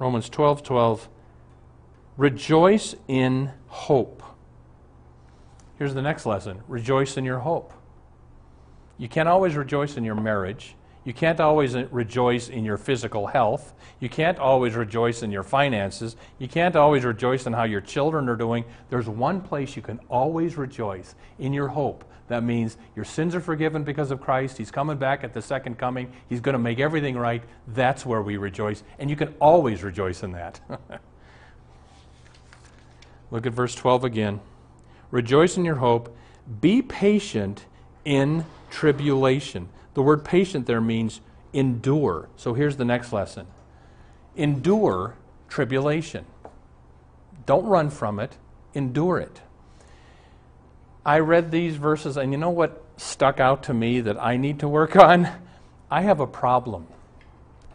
Romans 0.00 0.30
12 0.30 0.62
12. 0.62 1.08
Rejoice 2.16 2.96
in 3.06 3.52
hope. 3.68 4.22
Here's 5.78 5.94
the 5.94 6.02
next 6.02 6.26
lesson 6.26 6.62
rejoice 6.66 7.16
in 7.16 7.24
your 7.24 7.40
hope. 7.40 7.72
You 8.98 9.08
can't 9.08 9.28
always 9.28 9.54
rejoice 9.54 9.96
in 9.96 10.04
your 10.04 10.14
marriage. 10.16 10.74
You 11.04 11.14
can't 11.14 11.40
always 11.40 11.74
rejoice 11.74 12.48
in 12.48 12.64
your 12.64 12.76
physical 12.76 13.26
health. 13.26 13.72
You 14.00 14.08
can't 14.08 14.38
always 14.38 14.74
rejoice 14.74 15.22
in 15.22 15.30
your 15.30 15.42
finances. 15.42 16.16
You 16.38 16.48
can't 16.48 16.76
always 16.76 17.04
rejoice 17.04 17.46
in 17.46 17.54
how 17.54 17.64
your 17.64 17.80
children 17.80 18.28
are 18.28 18.36
doing. 18.36 18.64
There's 18.90 19.08
one 19.08 19.40
place 19.40 19.76
you 19.76 19.82
can 19.82 19.98
always 20.10 20.56
rejoice 20.56 21.14
in 21.38 21.54
your 21.54 21.68
hope. 21.68 22.04
That 22.30 22.44
means 22.44 22.76
your 22.94 23.04
sins 23.04 23.34
are 23.34 23.40
forgiven 23.40 23.82
because 23.82 24.12
of 24.12 24.20
Christ. 24.20 24.56
He's 24.56 24.70
coming 24.70 24.98
back 24.98 25.24
at 25.24 25.34
the 25.34 25.42
second 25.42 25.78
coming. 25.78 26.12
He's 26.28 26.40
going 26.40 26.52
to 26.52 26.60
make 26.60 26.78
everything 26.78 27.18
right. 27.18 27.42
That's 27.66 28.06
where 28.06 28.22
we 28.22 28.36
rejoice. 28.36 28.84
And 29.00 29.10
you 29.10 29.16
can 29.16 29.34
always 29.40 29.82
rejoice 29.82 30.22
in 30.22 30.30
that. 30.32 30.60
Look 33.32 33.46
at 33.46 33.52
verse 33.52 33.74
12 33.74 34.04
again. 34.04 34.40
Rejoice 35.10 35.56
in 35.56 35.64
your 35.64 35.74
hope. 35.74 36.16
Be 36.60 36.82
patient 36.82 37.66
in 38.04 38.46
tribulation. 38.70 39.68
The 39.94 40.02
word 40.02 40.24
patient 40.24 40.66
there 40.66 40.80
means 40.80 41.20
endure. 41.52 42.28
So 42.36 42.54
here's 42.54 42.76
the 42.76 42.84
next 42.84 43.12
lesson 43.12 43.48
endure 44.36 45.16
tribulation. 45.48 46.26
Don't 47.44 47.66
run 47.66 47.90
from 47.90 48.20
it, 48.20 48.36
endure 48.72 49.18
it. 49.18 49.40
I 51.10 51.18
read 51.18 51.50
these 51.50 51.74
verses, 51.74 52.16
and 52.16 52.30
you 52.30 52.38
know 52.38 52.50
what 52.50 52.84
stuck 52.96 53.40
out 53.40 53.64
to 53.64 53.74
me 53.74 54.00
that 54.00 54.16
I 54.22 54.36
need 54.36 54.60
to 54.60 54.68
work 54.68 54.94
on? 55.08 55.28
I 55.90 56.02
have 56.02 56.20
a 56.20 56.26
problem. 56.26 56.86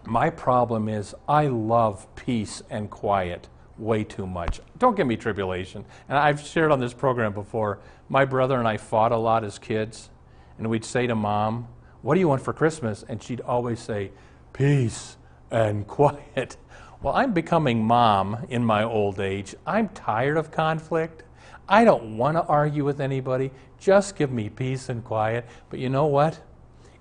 My 0.05 0.29
problem 0.29 0.87
is 0.87 1.13
I 1.27 1.47
love 1.47 2.07
peace 2.15 2.63
and 2.69 2.89
quiet 2.89 3.49
way 3.77 4.05
too 4.05 4.25
much. 4.25 4.61
Don't 4.77 4.95
give 4.95 5.05
me 5.05 5.17
tribulation. 5.17 5.83
And 6.07 6.17
I've 6.17 6.39
shared 6.39 6.71
on 6.71 6.79
this 6.79 6.93
program 6.93 7.33
before, 7.33 7.79
my 8.07 8.23
brother 8.23 8.57
and 8.57 8.69
I 8.69 8.77
fought 8.77 9.11
a 9.11 9.17
lot 9.17 9.43
as 9.43 9.59
kids, 9.59 10.09
and 10.57 10.69
we'd 10.69 10.85
say 10.85 11.05
to 11.05 11.13
mom, 11.13 11.67
What 12.03 12.13
do 12.13 12.21
you 12.21 12.29
want 12.29 12.41
for 12.41 12.53
Christmas? 12.53 13.03
And 13.09 13.21
she'd 13.21 13.41
always 13.41 13.81
say, 13.81 14.11
Peace 14.53 15.17
and 15.51 15.85
quiet. 15.87 16.55
Well, 17.01 17.13
I'm 17.13 17.33
becoming 17.33 17.83
mom 17.83 18.45
in 18.47 18.63
my 18.63 18.85
old 18.85 19.19
age. 19.19 19.55
I'm 19.67 19.89
tired 19.89 20.37
of 20.37 20.51
conflict. 20.51 21.23
I 21.67 21.83
don't 21.83 22.17
want 22.17 22.37
to 22.37 22.43
argue 22.43 22.85
with 22.85 23.01
anybody. 23.01 23.51
Just 23.79 24.15
give 24.15 24.31
me 24.31 24.49
peace 24.49 24.89
and 24.89 25.03
quiet. 25.03 25.45
But 25.69 25.79
you 25.79 25.89
know 25.89 26.05
what? 26.05 26.39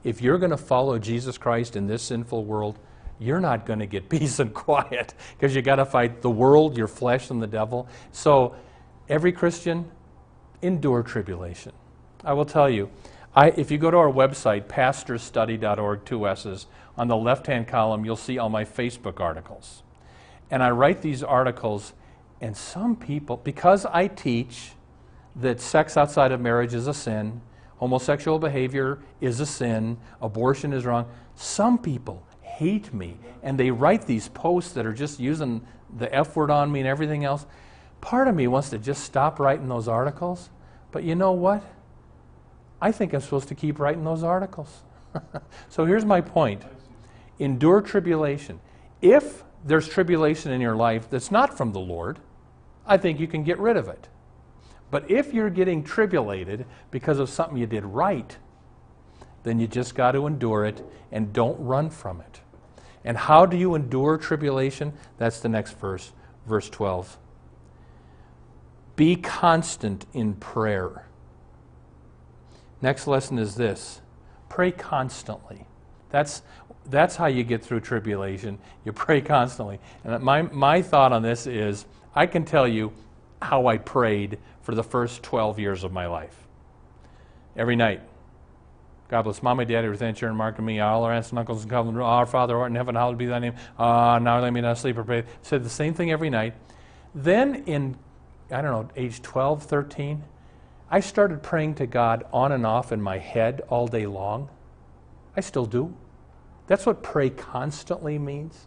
If 0.03 0.21
you're 0.21 0.39
going 0.39 0.51
to 0.51 0.57
follow 0.57 0.99
Jesus 0.99 1.39
Christ 1.39 1.77
in 1.77 1.87
this 1.87 2.03
sinful 2.03 2.45
world, 2.45 2.79
you're 3.19 3.41
not 3.41 3.67
going 3.67 3.79
to 3.79 3.87
get 3.87 4.09
peace 4.11 4.39
and 4.39 4.53
quiet 4.53 5.15
because 5.37 5.55
you 5.55 5.63
got 5.63 5.77
to 5.77 5.85
fight 5.85 6.23
the 6.23 6.31
world, 6.31 6.77
your 6.77 6.89
flesh, 6.89 7.31
and 7.31 7.43
the 7.43 7.47
devil. 7.47 7.89
So, 8.13 8.55
every 9.09 9.33
Christian, 9.33 9.91
endure 10.63 11.03
tribulation. 11.03 11.73
I 12.25 12.33
will 12.33 12.47
tell 12.47 12.71
you, 12.71 12.91
I, 13.37 13.49
if 13.49 13.71
you 13.71 13.79
go 13.79 13.91
to 13.91 13.97
our 13.97 14.11
website, 14.11 14.65
pastorstudy.org, 14.65 16.05
two 16.05 16.27
S's, 16.29 16.67
on 16.97 17.09
the 17.09 17.17
left 17.17 17.47
hand 17.47 17.67
column, 17.67 18.05
you'll 18.05 18.17
see 18.17 18.39
all 18.39 18.49
my 18.49 18.65
Facebook 18.65 19.21
articles. 19.21 19.83
And 20.51 20.63
I 20.63 20.71
write 20.71 21.03
these 21.03 21.23
articles, 21.23 21.93
and 22.41 22.57
some 22.57 22.97
people, 22.97 23.39
because 23.39 23.87
I 23.87 24.09
teach 24.09 24.73
that 25.37 25.61
sex 25.61 25.97
outside 25.97 26.33
of 26.33 26.41
marriage 26.41 26.75
is 26.75 26.87
a 26.87 26.95
sin, 26.95 27.41
homosexual 27.77 28.39
behavior 28.39 29.01
is 29.21 29.41
a 29.41 29.47
sin, 29.47 29.99
abortion 30.21 30.73
is 30.73 30.85
wrong, 30.85 31.07
some 31.35 31.79
people 31.79 32.23
hate 32.43 32.93
me 32.95 33.17
and 33.43 33.59
they 33.59 33.71
write 33.71 34.07
these 34.07 34.29
posts 34.29 34.73
that 34.73 34.87
are 34.87 34.93
just 34.93 35.21
using 35.21 35.67
the 35.97 36.13
F 36.15 36.35
word 36.35 36.51
on 36.51 36.73
me 36.73 36.81
and 36.81 36.89
everything 36.89 37.25
else. 37.25 37.47
Part 38.01 38.29
of 38.29 38.35
me 38.35 38.47
wants 38.47 38.71
to 38.71 38.79
just 38.79 39.05
stop 39.05 39.39
writing 39.39 39.69
those 39.69 39.89
articles, 39.89 40.51
but 40.93 41.05
you 41.05 41.15
know 41.15 41.33
what? 41.33 41.63
I 42.81 42.93
think 42.93 43.13
I'm 43.13 43.21
supposed 43.21 43.49
to 43.49 43.55
keep 43.55 43.79
writing 43.79 44.05
those 44.05 44.23
articles. 44.23 44.83
so 45.69 45.85
here's 45.85 46.05
my 46.05 46.21
point 46.21 46.63
endure 47.39 47.81
tribulation. 47.81 48.61
If 49.01 49.44
there's 49.65 49.89
tribulation 49.89 50.53
in 50.53 50.61
your 50.61 50.77
life 50.77 51.09
that's 51.09 51.31
not 51.31 51.57
from 51.57 51.73
the 51.73 51.81
Lord, 51.81 52.19
I 52.87 52.99
think 52.99 53.19
you 53.19 53.27
can 53.27 53.43
get 53.43 53.59
rid 53.59 53.77
of 53.77 53.89
it. 53.89 54.09
But 54.91 55.11
if 55.11 55.33
you're 55.33 55.51
getting 55.51 55.83
tribulated 55.83 56.67
because 56.91 57.19
of 57.19 57.31
something 57.31 57.57
you 57.57 57.67
did 57.67 57.85
right, 57.85 58.37
then 59.43 59.59
you 59.59 59.67
just 59.67 59.95
got 59.95 60.13
to 60.13 60.27
endure 60.27 60.65
it 60.65 60.83
and 61.11 61.33
don't 61.33 61.59
run 61.59 61.91
from 61.91 62.21
it. 62.21 62.41
And 63.05 63.17
how 63.17 63.47
do 63.47 63.57
you 63.57 63.75
endure 63.75 64.17
tribulation? 64.17 64.93
That's 65.19 65.41
the 65.41 65.49
next 65.49 65.79
verse, 65.79 66.13
verse 66.47 66.69
12. 66.71 67.19
Be 68.97 69.17
constant 69.17 70.07
in 70.13 70.35
prayer. 70.35 71.07
Next 72.81 73.07
lesson 73.07 73.39
is 73.39 73.55
this 73.57 74.01
pray 74.49 74.71
constantly. 74.71 75.67
That's, 76.11 76.43
that's 76.87 77.17
how 77.17 77.27
you 77.27 77.45
get 77.45 77.63
through 77.63 77.81
tribulation. 77.81 78.59
You 78.85 78.93
pray 78.93 79.21
constantly. 79.21 79.81
And 80.05 80.23
my, 80.23 80.43
my 80.43 80.83
thought 80.83 81.13
on 81.13 81.23
this 81.23 81.47
is 81.47 81.87
I 82.15 82.27
can 82.27 82.45
tell 82.45 82.69
you 82.69 82.93
how 83.41 83.67
I 83.67 83.79
prayed 83.79 84.39
for 84.63 84.75
the 84.75 84.85
first 84.85 85.23
12 85.23 85.59
years 85.59 85.85
of 85.85 85.93
my 85.93 86.07
life. 86.07 86.37
Every 87.57 87.77
night, 87.77 88.01
God 89.09 89.23
bless 89.23 89.43
mom 89.43 89.61
and 89.61 89.69
dad, 89.69 89.85
everything, 89.85 90.15
Sharon, 90.15 90.35
Mark, 90.35 90.57
and 90.59 90.67
me, 90.67 90.81
all 90.81 91.05
our 91.05 91.13
aunts 91.13 91.31
and 91.31 91.39
uncles 91.39 91.63
and 91.63 91.71
cousins, 91.71 91.97
our 91.99 92.27
Father, 92.27 92.57
art 92.57 92.71
in 92.71 92.75
heaven, 92.75 92.95
hallowed 92.95 93.19
be 93.19 93.27
thy 93.27 93.39
name. 93.39 93.55
Uh, 93.79 94.19
now 94.21 94.41
let 94.41 94.53
me 94.53 94.61
not 94.61 94.79
sleep 94.79 94.97
or 94.97 95.05
pray. 95.05 95.25
Said 95.43 95.63
the 95.63 95.71
same 95.71 95.95
thing 95.95 96.11
every 96.11 96.31
night. 96.31 96.55
Then 97.15 97.65
in, 97.67 97.97
I 98.51 98.63
don't 98.63 98.73
know, 98.73 98.89
age 98.97 99.23
12, 99.23 99.63
13, 99.63 100.25
I 100.91 101.01
started 101.01 101.43
praying 101.43 101.77
to 101.77 101.87
God 101.87 102.25
on 102.33 102.53
and 102.53 102.67
off 102.67 102.93
in 102.93 103.01
my 103.01 103.19
head 103.19 103.63
all 103.69 103.87
day 103.87 104.07
long. 104.07 104.49
I 105.37 105.41
still 105.41 105.67
do. 105.67 105.95
That's 106.67 106.87
what 106.87 107.03
pray 107.03 107.31
constantly 107.31 108.19
means. 108.19 108.67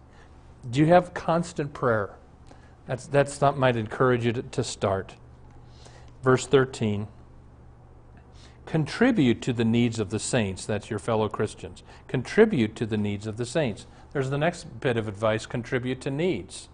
Do 0.69 0.79
you 0.79 0.87
have 0.87 1.13
constant 1.13 1.73
prayer? 1.73 2.15
That's, 2.85 3.07
that's 3.07 3.33
something 3.33 3.63
I'd 3.63 3.75
encourage 3.75 4.25
you 4.25 4.33
to, 4.33 4.41
to 4.41 4.63
start. 4.63 5.15
Verse 6.23 6.47
13 6.47 7.07
contribute 8.65 9.41
to 9.41 9.53
the 9.53 9.63
needs 9.63 9.97
of 9.97 10.09
the 10.09 10.19
saints. 10.19 10.65
That's 10.65 10.89
your 10.89 10.99
fellow 10.99 11.29
Christians. 11.29 11.83
Contribute 12.09 12.75
to 12.75 12.85
the 12.85 12.97
needs 12.97 13.25
of 13.25 13.37
the 13.37 13.45
saints. 13.45 13.87
There's 14.11 14.29
the 14.29 14.37
next 14.37 14.81
bit 14.81 14.97
of 14.97 15.07
advice 15.07 15.45
contribute 15.45 16.01
to 16.01 16.11
needs. 16.11 16.67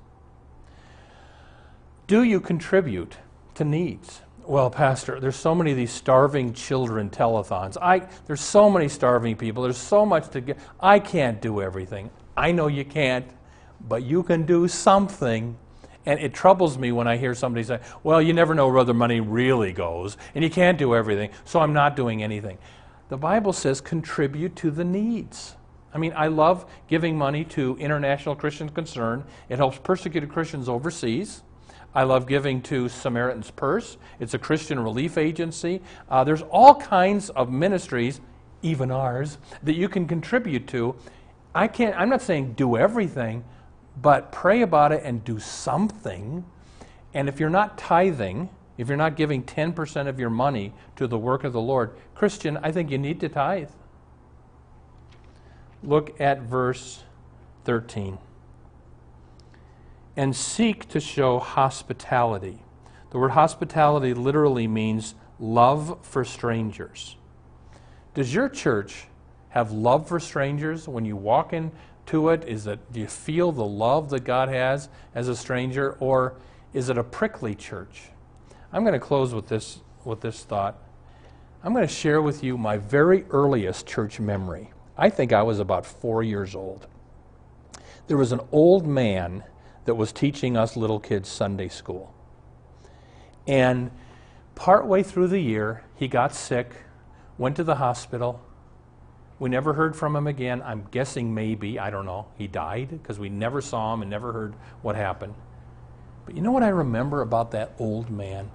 Do 2.08 2.24
you 2.24 2.42
contribute 2.42 3.18
to 3.54 3.64
needs? 3.64 4.23
Well, 4.46 4.70
Pastor, 4.70 5.22
there's 5.22 5.38
so 5.38 5.56
many 5.56 5.72
of 5.72 5.78
these 5.78 5.92
starving 5.92 6.54
children 6.54 7.10
telethons. 7.10 7.78
I, 7.82 8.08
there's 8.26 8.42
so 8.42 8.70
many 8.70 8.90
starving 8.90 9.38
people. 9.38 9.64
There's 9.64 9.78
so 9.78 10.06
much 10.06 10.30
to 10.32 10.42
get. 10.42 10.58
I 10.82 11.00
can't 11.00 11.42
do 11.42 11.62
everything. 11.62 12.10
I 12.36 12.52
know 12.52 12.68
you 12.68 12.84
can't, 12.84 13.26
but 13.88 14.04
you 14.04 14.22
can 14.22 14.46
do 14.46 14.68
something. 14.68 15.58
And 16.06 16.20
it 16.20 16.34
troubles 16.34 16.78
me 16.78 16.92
when 16.92 17.08
I 17.08 17.16
hear 17.16 17.34
somebody 17.34 17.64
say, 17.64 17.80
well, 18.04 18.22
you 18.22 18.34
never 18.34 18.54
know 18.54 18.68
where 18.68 18.84
the 18.84 18.94
money 18.94 19.22
really 19.22 19.72
goes, 19.72 20.18
and 20.36 20.44
you 20.44 20.50
can't 20.50 20.78
do 20.78 20.94
everything, 20.94 21.30
so 21.46 21.62
I'm 21.62 21.72
not 21.72 21.96
doing 21.96 22.22
anything. 22.22 22.58
The 23.08 23.18
Bible 23.18 23.54
says 23.54 23.80
contribute 23.80 24.58
to 24.58 24.72
the 24.72 24.84
needs. 24.84 25.56
I 25.94 26.00
mean, 26.00 26.12
I 26.18 26.28
love 26.28 26.66
giving 26.90 27.18
money 27.18 27.46
to 27.46 27.78
International 27.78 28.36
Christian 28.36 28.68
Concern. 28.68 29.24
It 29.48 29.58
helps 29.58 29.78
persecuted 29.78 30.30
Christians 30.30 30.68
overseas. 30.68 31.44
I 31.96 32.04
love 32.04 32.28
giving 32.28 32.62
to 32.64 32.90
Samaritan's 32.90 33.52
Purse. 33.52 33.98
It's 34.20 34.34
a 34.34 34.40
Christian 34.40 34.80
relief 34.80 35.18
agency. 35.18 35.82
Uh, 36.10 36.24
there's 36.24 36.42
all 36.44 36.76
kinds 36.76 37.30
of 37.30 37.52
ministries, 37.52 38.20
even 38.64 38.90
ours, 38.90 39.38
that 39.62 39.76
you 39.76 39.88
can 39.88 40.08
contribute 40.08 40.68
to. 40.70 40.96
I 41.54 41.68
can't, 41.68 41.96
I'm 41.96 42.10
not 42.10 42.22
saying 42.22 42.54
do 42.54 42.78
everything, 42.78 43.44
but 44.02 44.32
pray 44.32 44.64
about 44.64 44.92
it 44.92 45.04
and 45.04 45.24
do 45.24 45.40
something. 45.40 46.44
And 47.14 47.30
if 47.30 47.40
you're 47.40 47.52
not 47.52 47.78
tithing, 47.78 48.50
if 48.78 48.88
you're 48.88 48.98
not 48.98 49.16
giving 49.16 49.44
10% 49.44 50.08
of 50.08 50.20
your 50.20 50.32
money 50.32 50.74
to 50.96 51.06
the 51.06 51.18
work 51.18 51.44
of 51.44 51.54
the 51.54 51.62
Lord, 51.62 51.92
Christian, 52.16 52.58
I 52.58 52.72
think 52.72 52.90
you 52.90 52.98
need 52.98 53.20
to 53.20 53.30
tithe. 53.30 53.70
Look 55.84 56.20
at 56.20 56.42
verse 56.42 57.04
13 57.66 58.18
and 60.16 60.36
seek 60.36 60.88
to 60.90 61.00
show 61.00 61.40
hospitality. 61.40 62.60
The 63.12 63.20
word 63.20 63.32
hospitality 63.32 64.14
literally 64.14 64.68
means 64.68 65.16
love 65.40 65.98
for 66.02 66.24
strangers. 66.24 67.16
Does 68.14 68.34
your 68.34 68.50
church 68.50 69.08
have 69.50 69.72
love 69.72 70.08
for 70.08 70.20
strangers 70.20 70.88
when 70.88 71.06
you 71.06 71.16
walk 71.16 71.54
into 71.54 72.30
it? 72.30 72.44
Is 72.48 72.68
it 72.68 72.80
do 72.92 73.00
you 73.00 73.08
feel 73.08 73.52
the 73.52 73.66
love 73.66 74.10
that 74.12 74.24
God 74.24 74.50
has 74.50 74.90
as 75.16 75.28
a 75.28 75.36
stranger 75.36 75.94
or 76.00 76.36
is 76.74 76.90
it 76.90 76.98
a 76.98 77.04
prickly 77.04 77.56
church? 77.56 78.10
I'm 78.72 78.84
going 78.84 78.94
to 78.94 79.00
close 79.00 79.34
with 79.34 79.48
this 79.48 79.80
with 80.06 80.22
this 80.22 80.44
thought. 80.44 80.76
I'm 81.64 81.74
going 81.74 81.88
to 81.88 81.94
share 81.94 82.22
with 82.22 82.44
you 82.44 82.58
my 82.58 82.78
very 82.78 83.26
earliest 83.30 83.88
church 83.88 84.20
memory. 84.20 84.72
I 84.98 85.10
think 85.10 85.32
I 85.32 85.44
was 85.44 85.60
about 85.60 85.86
4 85.86 86.24
years 86.24 86.56
old. 86.56 86.88
There 88.08 88.18
was 88.18 88.32
an 88.32 88.42
old 88.52 88.86
man 88.86 89.44
that 89.86 89.96
was 89.96 90.12
teaching 90.12 90.56
us 90.58 90.76
little 90.78 91.00
kids 91.00 91.30
Sunday 91.30 91.68
school. 91.68 92.14
And 93.48 93.92
partway 94.56 95.04
through 95.04 95.28
the 95.28 95.40
year, 95.40 95.84
he 95.96 96.08
got 96.08 96.34
sick, 96.34 96.74
went 97.38 97.56
to 97.58 97.64
the 97.64 97.76
hospital. 97.76 98.42
We 99.40 99.50
never 99.50 99.74
heard 99.74 99.96
from 99.96 100.16
him 100.16 100.28
again. 100.28 100.62
I'm 100.62 100.88
guessing 100.92 101.34
maybe, 101.34 101.80
I 101.80 101.90
don't 101.90 102.06
know, 102.06 102.28
he 102.38 102.48
died 102.48 102.90
because 102.90 103.20
we 103.20 103.30
never 103.30 103.62
saw 103.62 103.94
him 103.94 104.02
and 104.02 104.10
never 104.10 104.32
heard 104.32 104.54
what 104.82 104.96
happened. 104.96 105.34
But 106.26 106.36
you 106.36 106.42
know 106.42 106.52
what 106.52 106.64
I 106.64 106.70
remember 106.70 107.22
about 107.22 107.52
that 107.52 107.74
old 107.80 108.10
man? 108.10 108.50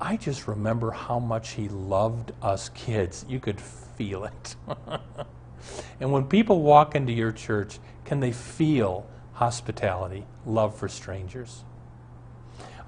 I 0.00 0.16
just 0.16 0.48
remember 0.48 0.90
how 0.90 1.20
much 1.20 1.50
he 1.50 1.68
loved 1.68 2.32
us 2.42 2.68
kids. 2.70 3.24
You 3.28 3.38
could 3.38 3.60
feel 3.60 4.24
it. 4.24 4.56
and 6.00 6.10
when 6.10 6.24
people 6.24 6.62
walk 6.62 6.96
into 6.96 7.12
your 7.12 7.30
church, 7.30 7.78
can 8.04 8.18
they 8.18 8.32
feel 8.32 9.06
hospitality, 9.34 10.26
love 10.46 10.76
for 10.76 10.88
strangers. 10.88 11.64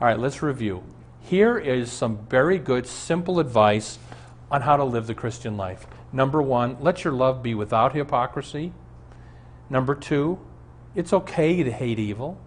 All 0.01 0.07
right, 0.07 0.19
let's 0.19 0.43
review. 0.43 0.83
Here 1.21 1.59
is 1.59 1.91
some 1.91 2.27
very 2.29 2.59
good, 2.59 2.87
simple 2.87 3.41
advice 3.41 3.99
on 4.51 4.63
how 4.63 4.77
to 4.77 4.85
live 4.85 5.07
the 5.07 5.15
Christian 5.15 5.57
life. 5.57 5.87
Number 6.13 6.41
one, 6.41 6.77
let 6.81 7.03
your 7.05 7.13
love 7.13 7.43
be 7.43 7.55
without 7.55 7.95
hypocrisy. 7.95 8.73
Number 9.69 9.95
two, 9.95 10.39
it's 10.95 11.13
okay 11.13 11.63
to 11.63 11.71
hate 11.71 11.99
evil. 11.99 12.39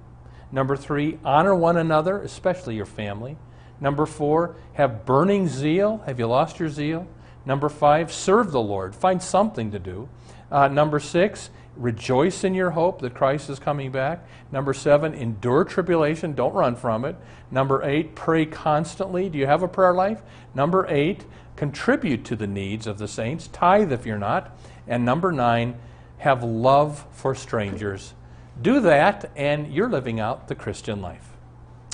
Number 0.51 0.75
three, 0.75 1.19
honor 1.25 1.53
one 1.53 1.77
another, 1.77 2.21
especially 2.21 2.75
your 2.75 2.85
family. 2.85 3.37
Number 3.81 4.05
four, 4.05 4.55
have 4.73 5.05
burning 5.05 5.47
zeal. 5.47 6.01
Have 6.05 6.19
you 6.19 6.27
lost 6.27 6.59
your 6.59 6.69
zeal? 6.69 7.07
Number 7.45 7.69
five, 7.69 8.11
serve 8.11 8.51
the 8.51 8.61
Lord. 8.61 8.95
Find 8.95 9.21
something 9.21 9.71
to 9.71 9.79
do. 9.79 10.09
Uh, 10.51 10.67
number 10.67 10.99
six, 10.99 11.49
rejoice 11.75 12.43
in 12.43 12.53
your 12.53 12.71
hope 12.71 13.01
that 13.01 13.13
Christ 13.13 13.49
is 13.49 13.59
coming 13.59 13.91
back. 13.91 14.27
Number 14.51 14.73
seven, 14.73 15.13
endure 15.13 15.63
tribulation, 15.63 16.33
don't 16.33 16.53
run 16.53 16.75
from 16.75 17.05
it. 17.05 17.15
Number 17.51 17.83
eight, 17.83 18.15
pray 18.15 18.45
constantly. 18.45 19.29
Do 19.29 19.37
you 19.37 19.45
have 19.45 19.63
a 19.63 19.67
prayer 19.67 19.93
life? 19.93 20.21
Number 20.53 20.85
eight, 20.89 21.25
contribute 21.55 22.25
to 22.25 22.35
the 22.35 22.47
needs 22.47 22.87
of 22.87 22.97
the 22.97 23.07
saints, 23.07 23.47
tithe 23.47 23.91
if 23.91 24.05
you're 24.05 24.17
not. 24.17 24.57
And 24.87 25.05
number 25.05 25.31
nine, 25.31 25.75
have 26.17 26.43
love 26.43 27.05
for 27.11 27.33
strangers. 27.33 28.13
Do 28.61 28.81
that, 28.81 29.31
and 29.35 29.73
you're 29.73 29.89
living 29.89 30.19
out 30.19 30.47
the 30.47 30.55
Christian 30.55 31.01
life. 31.01 31.29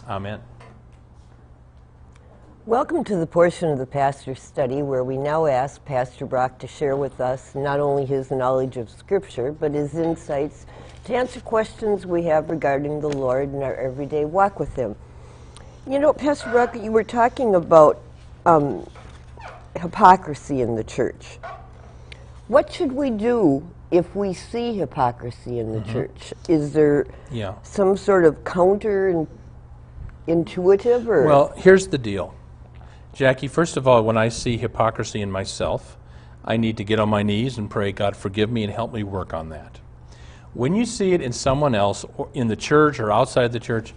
Amen. 0.08 0.42
Welcome 2.68 3.04
to 3.04 3.16
the 3.16 3.28
portion 3.28 3.70
of 3.70 3.78
the 3.78 3.86
pastor's 3.86 4.42
study 4.42 4.82
where 4.82 5.04
we 5.04 5.18
now 5.18 5.46
ask 5.46 5.86
Pastor 5.86 6.26
Brock 6.26 6.58
to 6.58 6.68
share 6.68 6.96
with 6.96 7.22
us 7.22 7.54
not 7.54 7.80
only 7.80 8.08
his 8.08 8.32
knowledge 8.32 8.76
of 8.78 8.90
Scripture, 8.90 9.52
but 9.52 9.72
his 9.72 9.94
insights 9.94 10.66
to 11.04 11.14
answer 11.14 11.40
questions 11.42 12.08
we 12.08 12.24
have 12.24 12.50
regarding 12.50 13.02
the 13.02 13.08
Lord 13.08 13.50
and 13.50 13.62
our 13.62 13.76
everyday 13.76 14.26
walk 14.26 14.60
with 14.60 14.76
Him. 14.76 14.96
You 15.86 16.00
know, 16.00 16.12
Pastor 16.12 16.50
Brock, 16.50 16.76
you 16.76 16.92
were 16.92 17.04
talking 17.04 17.54
about 17.54 18.02
um, 18.48 18.90
hypocrisy 19.80 20.62
in 20.62 20.76
the 20.76 20.84
church. 20.84 21.38
What 22.48 22.74
should 22.74 22.94
we 22.94 23.12
do 23.12 23.70
if 23.92 24.16
we 24.16 24.34
see 24.34 24.76
hypocrisy 24.76 25.60
in 25.60 25.72
the 25.72 25.82
mm-hmm. 25.82 25.94
church? 25.94 26.34
Is 26.50 26.74
there 26.74 27.06
yeah. 27.30 27.54
some 27.62 27.96
sort 27.96 28.26
of 28.26 28.44
counter 28.44 29.28
intuitive 30.26 31.08
or? 31.08 31.28
Well, 31.28 31.54
here's 31.56 31.90
the 31.90 32.00
deal 32.00 32.34
Jackie, 33.16 33.48
first 33.48 33.78
of 33.78 33.88
all, 33.88 34.04
when 34.04 34.18
I 34.18 34.28
see 34.28 34.58
hypocrisy 34.58 35.22
in 35.22 35.32
myself, 35.32 35.98
I 36.44 36.58
need 36.58 36.76
to 36.78 36.84
get 36.84 37.00
on 37.00 37.08
my 37.08 37.24
knees 37.24 37.58
and 37.58 37.70
pray, 37.70 37.94
God, 37.94 38.14
forgive 38.18 38.52
me 38.52 38.66
and 38.66 38.74
help 38.74 38.92
me 38.92 39.04
work 39.04 39.34
on 39.34 39.48
that. 39.50 39.80
When 40.54 40.76
you 40.76 40.86
see 40.86 41.14
it 41.14 41.22
in 41.22 41.32
someone 41.32 41.76
else, 41.76 42.04
or 42.18 42.28
in 42.34 42.50
the 42.50 42.58
church 42.58 43.00
or 43.00 43.14
outside 43.14 43.54
the 43.54 43.60
church, 43.60 43.94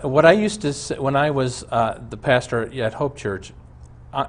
what 0.00 0.24
I 0.24 0.32
used 0.32 0.62
to 0.62 0.72
say 0.72 0.98
when 0.98 1.16
I 1.16 1.32
was 1.32 1.64
uh, 1.64 2.00
the 2.08 2.16
pastor 2.16 2.62
at 2.82 2.94
Hope 2.94 3.14
Church, 3.14 3.52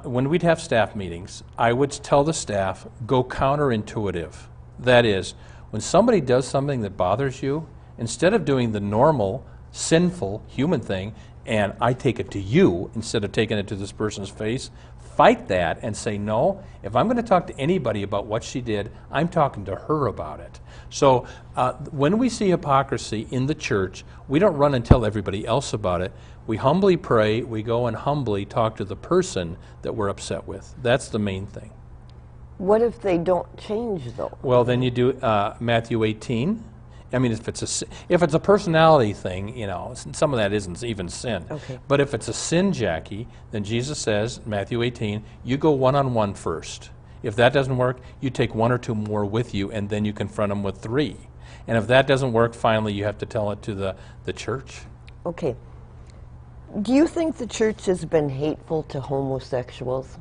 when 0.03 0.27
we'd 0.27 0.43
have 0.43 0.59
staff 0.59 0.93
meetings, 0.93 1.41
I 1.57 1.71
would 1.71 1.91
tell 1.91 2.25
the 2.25 2.33
staff, 2.33 2.85
go 3.05 3.23
counterintuitive. 3.23 4.33
That 4.77 5.05
is, 5.05 5.35
when 5.69 5.81
somebody 5.81 6.19
does 6.19 6.45
something 6.45 6.81
that 6.81 6.97
bothers 6.97 7.41
you, 7.41 7.69
instead 7.97 8.33
of 8.33 8.43
doing 8.43 8.73
the 8.73 8.81
normal, 8.81 9.45
sinful 9.71 10.43
human 10.47 10.81
thing, 10.81 11.15
and 11.45 11.73
I 11.81 11.93
take 11.93 12.19
it 12.19 12.31
to 12.31 12.39
you 12.39 12.91
instead 12.95 13.23
of 13.23 13.31
taking 13.31 13.57
it 13.57 13.67
to 13.67 13.75
this 13.75 13.91
person's 13.91 14.29
face, 14.29 14.71
fight 15.15 15.47
that 15.47 15.79
and 15.81 15.95
say, 15.95 16.17
no, 16.17 16.63
if 16.81 16.95
I'm 16.95 17.07
going 17.07 17.17
to 17.17 17.23
talk 17.23 17.47
to 17.47 17.59
anybody 17.59 18.03
about 18.03 18.25
what 18.25 18.43
she 18.43 18.61
did, 18.61 18.91
I'm 19.11 19.27
talking 19.27 19.65
to 19.65 19.75
her 19.75 20.07
about 20.07 20.39
it. 20.39 20.59
So 20.89 21.27
uh, 21.55 21.73
when 21.91 22.17
we 22.17 22.29
see 22.29 22.49
hypocrisy 22.49 23.27
in 23.29 23.45
the 23.45 23.55
church, 23.55 24.03
we 24.27 24.39
don't 24.39 24.55
run 24.57 24.73
and 24.73 24.85
tell 24.85 25.05
everybody 25.05 25.45
else 25.45 25.73
about 25.73 26.01
it. 26.01 26.11
We 26.47 26.57
humbly 26.57 26.97
pray, 26.97 27.41
we 27.41 27.63
go 27.63 27.87
and 27.87 27.95
humbly 27.95 28.45
talk 28.45 28.75
to 28.77 28.85
the 28.85 28.95
person 28.95 29.57
that 29.81 29.95
we're 29.95 30.09
upset 30.09 30.47
with. 30.47 30.73
That's 30.81 31.07
the 31.07 31.19
main 31.19 31.45
thing. 31.45 31.71
What 32.57 32.81
if 32.81 33.01
they 33.01 33.17
don't 33.17 33.57
change, 33.57 34.15
though? 34.15 34.37
Well, 34.41 34.63
then 34.63 34.81
you 34.81 34.91
do 34.91 35.11
uh, 35.13 35.55
Matthew 35.59 36.03
18 36.03 36.63
I 37.13 37.19
mean, 37.19 37.31
if 37.31 37.47
it's 37.47 37.83
a 37.83 37.87
if 38.09 38.23
it's 38.23 38.33
a 38.33 38.39
personality 38.39 39.13
thing, 39.13 39.55
you 39.55 39.67
know, 39.67 39.93
some 40.13 40.33
of 40.33 40.37
that 40.37 40.51
isn't 40.51 40.83
even 40.83 41.07
sin. 41.07 41.45
Okay. 41.49 41.79
But 41.87 42.01
if 42.01 42.13
it's 42.13 42.27
a 42.27 42.33
sin, 42.33 42.73
Jackie, 42.73 43.27
then 43.51 43.63
Jesus 43.63 43.99
says, 43.99 44.41
Matthew 44.45 44.81
18, 44.81 45.23
you 45.43 45.57
go 45.57 45.71
one 45.71 45.95
on 45.95 46.13
one 46.13 46.33
first. 46.33 46.89
If 47.21 47.35
that 47.37 47.53
doesn't 47.53 47.77
work, 47.77 47.99
you 48.19 48.29
take 48.29 48.53
one 48.53 48.71
or 48.71 48.77
two 48.77 48.95
more 48.95 49.25
with 49.25 49.53
you, 49.53 49.71
and 49.71 49.89
then 49.89 50.03
you 50.05 50.11
confront 50.11 50.49
them 50.49 50.63
with 50.63 50.79
three. 50.79 51.17
And 51.67 51.77
if 51.77 51.87
that 51.87 52.07
doesn't 52.07 52.33
work, 52.33 52.53
finally, 52.53 52.93
you 52.93 53.05
have 53.05 53.17
to 53.19 53.25
tell 53.25 53.51
it 53.51 53.61
to 53.61 53.73
the, 53.73 53.95
the 54.25 54.33
church. 54.33 54.81
Okay. 55.25 55.55
Do 56.81 56.93
you 56.93 57.07
think 57.07 57.37
the 57.37 57.47
church 57.47 57.85
has 57.85 58.03
been 58.03 58.27
hateful 58.27 58.83
to 58.83 58.99
homosexuals? 58.99 60.17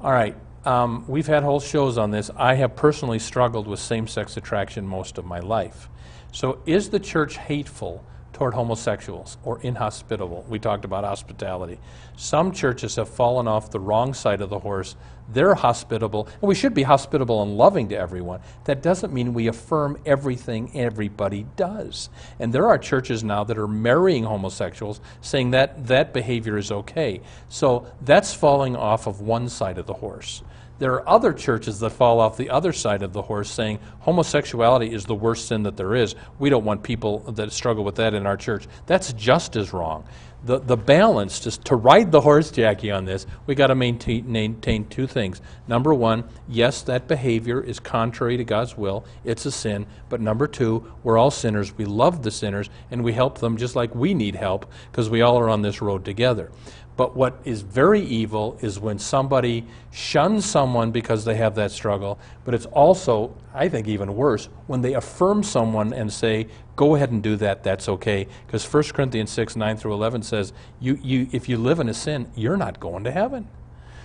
All 0.00 0.10
right. 0.10 0.34
Um, 0.64 1.04
we've 1.06 1.26
had 1.28 1.44
whole 1.44 1.60
shows 1.60 1.96
on 1.96 2.10
this. 2.10 2.28
I 2.36 2.54
have 2.54 2.74
personally 2.74 3.20
struggled 3.20 3.68
with 3.68 3.78
same 3.78 4.08
sex 4.08 4.36
attraction 4.36 4.84
most 4.84 5.18
of 5.18 5.24
my 5.24 5.38
life. 5.38 5.88
So, 6.36 6.58
is 6.66 6.90
the 6.90 7.00
church 7.00 7.38
hateful 7.38 8.04
toward 8.34 8.52
homosexuals 8.52 9.38
or 9.42 9.58
inhospitable? 9.62 10.44
We 10.50 10.58
talked 10.58 10.84
about 10.84 11.02
hospitality. 11.02 11.78
Some 12.14 12.52
churches 12.52 12.96
have 12.96 13.08
fallen 13.08 13.48
off 13.48 13.70
the 13.70 13.80
wrong 13.80 14.12
side 14.12 14.42
of 14.42 14.50
the 14.50 14.58
horse. 14.58 14.96
They're 15.32 15.54
hospitable, 15.54 16.28
and 16.42 16.42
we 16.42 16.54
should 16.54 16.74
be 16.74 16.82
hospitable 16.82 17.42
and 17.42 17.56
loving 17.56 17.88
to 17.88 17.96
everyone. 17.96 18.42
That 18.64 18.82
doesn't 18.82 19.14
mean 19.14 19.32
we 19.32 19.46
affirm 19.46 19.98
everything 20.04 20.76
everybody 20.76 21.46
does. 21.56 22.10
And 22.38 22.52
there 22.52 22.68
are 22.68 22.76
churches 22.76 23.24
now 23.24 23.42
that 23.44 23.56
are 23.56 23.66
marrying 23.66 24.24
homosexuals, 24.24 25.00
saying 25.22 25.52
that 25.52 25.86
that 25.86 26.12
behavior 26.12 26.58
is 26.58 26.70
okay. 26.70 27.22
So 27.48 27.90
that's 28.02 28.34
falling 28.34 28.76
off 28.76 29.06
of 29.06 29.22
one 29.22 29.48
side 29.48 29.78
of 29.78 29.86
the 29.86 29.94
horse. 29.94 30.42
There 30.78 30.92
are 30.92 31.08
other 31.08 31.32
churches 31.32 31.80
that 31.80 31.90
fall 31.90 32.20
off 32.20 32.36
the 32.36 32.50
other 32.50 32.72
side 32.72 33.02
of 33.02 33.12
the 33.12 33.22
horse 33.22 33.50
saying 33.50 33.78
homosexuality 34.00 34.92
is 34.92 35.06
the 35.06 35.14
worst 35.14 35.48
sin 35.48 35.62
that 35.62 35.76
there 35.76 35.94
is. 35.94 36.14
We 36.38 36.50
don't 36.50 36.64
want 36.64 36.82
people 36.82 37.20
that 37.32 37.52
struggle 37.52 37.82
with 37.82 37.94
that 37.96 38.12
in 38.12 38.26
our 38.26 38.36
church. 38.36 38.66
That's 38.86 39.12
just 39.14 39.56
as 39.56 39.72
wrong. 39.72 40.04
the, 40.46 40.60
the 40.60 40.76
balance, 40.76 41.40
just 41.40 41.64
to 41.64 41.76
ride 41.76 42.12
the 42.12 42.20
horse, 42.20 42.50
Jackie, 42.50 42.92
on 42.92 43.04
this, 43.04 43.26
we 43.46 43.54
got 43.54 43.66
to 43.66 43.74
maintain, 43.74 44.30
maintain 44.30 44.86
two 44.86 45.06
things. 45.06 45.40
Number 45.66 45.92
one, 45.92 46.24
yes, 46.48 46.82
that 46.82 47.08
behavior 47.08 47.60
is 47.60 47.80
contrary 47.80 48.36
to 48.36 48.44
God's 48.44 48.76
will, 48.76 49.04
it's 49.24 49.44
a 49.44 49.50
sin. 49.50 49.86
But 50.08 50.20
number 50.20 50.46
two, 50.46 50.92
we're 51.02 51.18
all 51.18 51.32
sinners. 51.32 51.76
We 51.76 51.84
love 51.84 52.22
the 52.22 52.30
sinners, 52.30 52.70
and 52.90 53.02
we 53.02 53.12
help 53.12 53.38
them 53.38 53.56
just 53.56 53.74
like 53.74 53.94
we 53.94 54.14
need 54.14 54.36
help 54.36 54.70
because 54.90 55.10
we 55.10 55.22
all 55.22 55.38
are 55.38 55.50
on 55.50 55.62
this 55.62 55.82
road 55.82 56.04
together. 56.04 56.52
But 56.96 57.14
what 57.14 57.38
is 57.44 57.60
very 57.60 58.00
evil 58.00 58.56
is 58.62 58.80
when 58.80 58.98
somebody 58.98 59.66
shuns 59.92 60.46
someone 60.46 60.90
because 60.92 61.24
they 61.26 61.36
have 61.36 61.54
that 61.56 61.70
struggle. 61.70 62.18
But 62.44 62.54
it's 62.54 62.64
also, 62.66 63.36
I 63.52 63.68
think, 63.68 63.86
even 63.86 64.14
worse 64.14 64.48
when 64.66 64.80
they 64.80 64.94
affirm 64.94 65.42
someone 65.42 65.92
and 65.92 66.10
say, 66.10 66.48
go 66.74 66.94
ahead 66.94 67.10
and 67.10 67.22
do 67.22 67.36
that, 67.36 67.62
that's 67.62 67.88
okay. 67.88 68.26
Because 68.46 68.64
1 68.72 68.82
Corinthians 68.94 69.30
6, 69.30 69.56
9 69.56 69.76
through 69.76 69.92
11 69.92 70.22
says, 70.22 70.54
you, 70.80 70.98
you, 71.02 71.28
if 71.32 71.48
you 71.48 71.58
live 71.58 71.80
in 71.80 71.88
a 71.90 71.94
sin, 71.94 72.30
you're 72.34 72.56
not 72.56 72.80
going 72.80 73.04
to 73.04 73.10
heaven. 73.10 73.48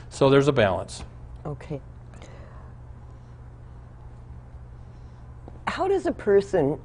So 0.10 0.30
there's 0.30 0.50
a 0.50 0.54
balance. 0.54 1.04
Okay. 1.46 1.80
How 5.66 5.88
does 5.88 6.06
a 6.06 6.12
person 6.12 6.78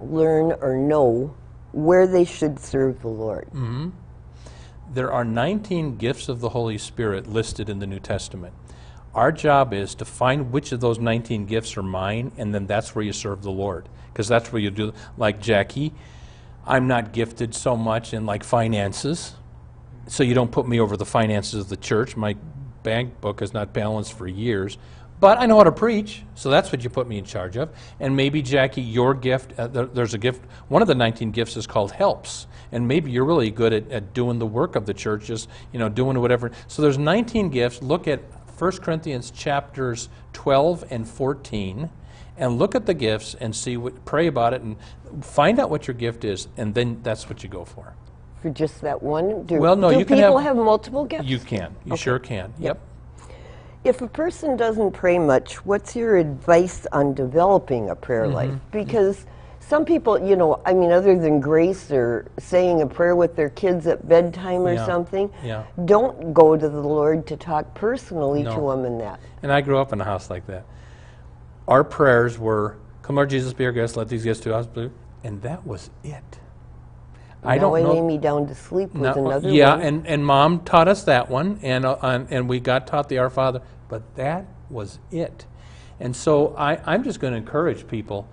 learn 0.00 0.52
or 0.62 0.76
know 0.76 1.34
where 1.72 2.06
they 2.06 2.24
should 2.24 2.58
serve 2.58 3.02
the 3.02 3.08
Lord? 3.08 3.48
Mm-hmm. 3.48 3.90
There 4.92 5.12
are 5.12 5.24
19 5.24 5.96
gifts 5.96 6.28
of 6.28 6.40
the 6.40 6.50
Holy 6.50 6.78
Spirit 6.78 7.26
listed 7.26 7.68
in 7.68 7.80
the 7.80 7.86
New 7.86 7.98
Testament. 7.98 8.54
Our 9.14 9.32
job 9.32 9.72
is 9.72 9.94
to 9.96 10.04
find 10.04 10.52
which 10.52 10.72
of 10.72 10.80
those 10.80 10.98
19 10.98 11.46
gifts 11.46 11.76
are 11.76 11.82
mine, 11.82 12.32
and 12.36 12.54
then 12.54 12.66
that's 12.66 12.94
where 12.94 13.04
you 13.04 13.12
serve 13.12 13.42
the 13.42 13.50
Lord. 13.50 13.88
Because 14.12 14.28
that's 14.28 14.52
where 14.52 14.62
you 14.62 14.70
do, 14.70 14.92
like 15.16 15.40
Jackie, 15.40 15.92
I'm 16.64 16.86
not 16.86 17.12
gifted 17.12 17.54
so 17.54 17.76
much 17.76 18.14
in 18.14 18.26
like 18.26 18.44
finances, 18.44 19.34
so 20.06 20.22
you 20.22 20.34
don't 20.34 20.52
put 20.52 20.68
me 20.68 20.80
over 20.80 20.96
the 20.96 21.04
finances 21.04 21.60
of 21.60 21.68
the 21.68 21.76
church. 21.76 22.16
My 22.16 22.36
bank 22.82 23.20
book 23.20 23.42
is 23.42 23.52
not 23.52 23.72
balanced 23.72 24.12
for 24.12 24.28
years. 24.28 24.78
But 25.18 25.38
I 25.38 25.46
know 25.46 25.56
how 25.56 25.64
to 25.64 25.72
preach, 25.72 26.22
so 26.34 26.50
that's 26.50 26.70
what 26.70 26.84
you 26.84 26.90
put 26.90 27.08
me 27.08 27.18
in 27.18 27.24
charge 27.24 27.56
of. 27.56 27.70
And 28.00 28.14
maybe, 28.16 28.42
Jackie, 28.42 28.82
your 28.82 29.14
gift, 29.14 29.58
uh, 29.58 29.66
there, 29.66 29.86
there's 29.86 30.12
a 30.12 30.18
gift, 30.18 30.44
one 30.68 30.82
of 30.82 30.88
the 30.88 30.94
19 30.94 31.30
gifts 31.30 31.56
is 31.56 31.66
called 31.66 31.92
helps. 31.92 32.46
And 32.70 32.86
maybe 32.86 33.10
you're 33.10 33.24
really 33.24 33.50
good 33.50 33.72
at, 33.72 33.90
at 33.90 34.12
doing 34.12 34.38
the 34.38 34.46
work 34.46 34.76
of 34.76 34.84
the 34.84 34.92
church, 34.92 35.24
just, 35.26 35.48
you 35.72 35.78
know, 35.78 35.88
doing 35.88 36.20
whatever. 36.20 36.50
So 36.66 36.82
there's 36.82 36.98
19 36.98 37.48
gifts. 37.48 37.82
Look 37.82 38.06
at 38.06 38.20
1 38.58 38.72
Corinthians 38.78 39.30
chapters 39.30 40.08
12 40.32 40.84
and 40.90 41.08
14 41.08 41.90
and 42.38 42.58
look 42.58 42.74
at 42.74 42.86
the 42.86 42.94
gifts 42.94 43.34
and 43.34 43.54
see 43.54 43.76
what, 43.76 44.04
pray 44.04 44.26
about 44.26 44.52
it 44.52 44.62
and 44.62 44.76
find 45.22 45.58
out 45.58 45.70
what 45.70 45.86
your 45.86 45.94
gift 45.94 46.24
is, 46.24 46.48
and 46.56 46.74
then 46.74 47.00
that's 47.02 47.28
what 47.28 47.42
you 47.42 47.48
go 47.48 47.64
for. 47.64 47.94
For 48.42 48.50
just 48.50 48.82
that 48.82 49.02
one? 49.02 49.44
Do, 49.44 49.58
Well, 49.58 49.76
no, 49.76 49.90
do 49.90 49.98
you 49.98 50.04
can 50.04 50.18
people 50.18 50.38
have- 50.38 50.56
have, 50.56 50.64
multiple 50.64 51.04
gifts? 51.04 51.24
You 51.24 51.38
can. 51.38 51.74
You 51.84 51.96
sure 51.96 52.18
can. 52.18 52.52
Yep. 52.58 52.78
If 53.86 54.02
a 54.02 54.08
person 54.08 54.56
doesn't 54.56 54.92
pray 54.92 55.16
much, 55.18 55.64
what's 55.64 55.94
your 55.94 56.16
advice 56.16 56.86
on 56.90 57.14
developing 57.14 57.90
a 57.90 57.94
prayer 57.94 58.24
Mm-hmm. 58.24 58.34
life? 58.34 58.54
Because 58.72 59.26
some 59.60 59.84
people, 59.84 60.18
you 60.18 60.34
know, 60.36 60.60
I 60.66 60.72
mean, 60.72 60.90
other 60.90 61.16
than 61.16 61.38
grace 61.40 61.90
or 61.92 62.26
saying 62.38 62.82
a 62.82 62.86
prayer 62.86 63.14
with 63.14 63.36
their 63.36 63.50
kids 63.50 63.86
at 63.86 64.08
bedtime 64.08 64.66
or 64.66 64.74
Yeah. 64.74 64.86
something, 64.86 65.30
Yeah. 65.44 65.64
don't 65.84 66.34
go 66.34 66.56
to 66.56 66.68
the 66.68 66.80
Lord 66.80 67.26
to 67.28 67.36
talk 67.36 67.74
personally 67.74 68.42
to 68.44 68.70
Him 68.72 68.84
in 68.84 68.98
that. 68.98 69.20
And 69.42 69.52
I 69.52 69.60
grew 69.60 69.78
up 69.78 69.92
in 69.92 70.00
a 70.00 70.04
house 70.04 70.30
like 70.30 70.46
that. 70.48 70.64
Our 71.68 71.84
prayers 71.84 72.38
were, 72.38 72.76
Come, 73.02 73.16
Lord 73.16 73.30
Jesus, 73.30 73.52
be 73.52 73.64
our 73.64 73.72
guest, 73.72 73.96
let 73.96 74.08
these 74.08 74.24
gifts 74.24 74.40
to 74.40 74.54
us. 74.54 74.66
be-" 74.66 74.90
And 75.22 75.40
that 75.42 75.64
was 75.64 75.90
it. 76.02 76.40
I 77.44 77.56
now 77.56 77.62
don't 77.62 77.76
I 77.76 77.82
know. 77.82 77.92
lay 77.92 78.00
me 78.02 78.18
down 78.18 78.48
to 78.48 78.54
sleep 78.54 78.92
was 78.94 79.16
No, 79.16 79.26
another 79.26 79.48
yeah, 79.52 79.74
one. 79.76 79.82
and, 79.82 80.06
and 80.08 80.26
mom 80.26 80.60
taught 80.64 80.88
us 80.88 81.04
that 81.04 81.30
one, 81.30 81.60
and, 81.62 81.84
uh, 81.84 81.96
and, 82.02 82.26
and 82.30 82.48
we 82.48 82.58
got 82.58 82.88
taught 82.88 83.08
the 83.08 83.18
Our 83.18 83.30
Father, 83.30 83.62
but 83.88 84.02
that 84.16 84.46
was 84.70 84.98
it. 85.10 85.46
And 86.00 86.14
so 86.14 86.54
I, 86.56 86.80
I'm 86.84 87.04
just 87.04 87.20
going 87.20 87.32
to 87.32 87.38
encourage 87.38 87.86
people 87.88 88.28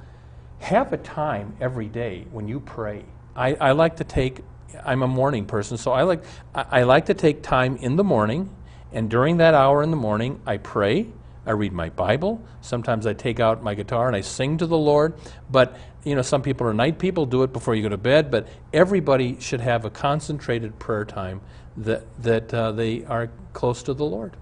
have 0.60 0.94
a 0.94 0.98
time 0.98 1.56
every 1.60 1.88
day 1.88 2.26
when 2.32 2.48
you 2.48 2.60
pray. 2.60 3.04
I, 3.36 3.56
I 3.56 3.72
like 3.72 3.98
to 3.98 4.04
take, 4.04 4.42
I'm 4.86 5.02
a 5.02 5.08
morning 5.08 5.46
person, 5.46 5.78
so 5.78 5.92
I 5.92 6.04
like, 6.04 6.24
I, 6.54 6.66
I 6.72 6.84
like 6.84 7.08
to 7.08 7.14
take 7.14 7.42
time 7.42 7.78
in 7.78 7.96
the 7.96 8.04
morning, 8.04 8.50
and 8.92 9.10
during 9.10 9.38
that 9.38 9.54
hour 9.54 9.82
in 9.84 9.92
the 9.92 9.98
morning, 9.98 10.40
I 10.46 10.58
pray. 10.58 11.08
I 11.46 11.52
read 11.52 11.74
my 11.74 11.90
Bible. 11.90 12.42
Sometimes 12.62 13.06
I 13.06 13.14
take 13.14 13.40
out 13.40 13.62
my 13.64 13.74
guitar 13.74 14.08
and 14.08 14.16
I 14.16 14.22
sing 14.22 14.58
to 14.60 14.68
the 14.68 14.78
Lord. 14.78 15.14
But, 15.52 15.76
you 16.04 16.16
know, 16.16 16.22
some 16.22 16.42
people 16.42 16.68
are 16.68 16.74
night 16.74 17.00
people, 17.00 17.26
do 17.26 17.44
it 17.44 17.52
before 17.52 17.76
you 17.76 17.84
go 17.84 17.90
to 17.90 17.98
bed. 17.98 18.32
But 18.32 18.48
everybody 18.72 19.40
should 19.42 19.60
have 19.60 19.84
a 19.84 19.90
concentrated 19.90 20.80
prayer 20.80 21.04
time 21.04 21.42
that, 21.76 22.06
that 22.24 22.54
uh, 22.54 22.72
they 22.72 23.04
are 23.06 23.30
close 23.52 23.84
to 23.84 23.94
the 23.94 24.06
Lord. 24.06 24.38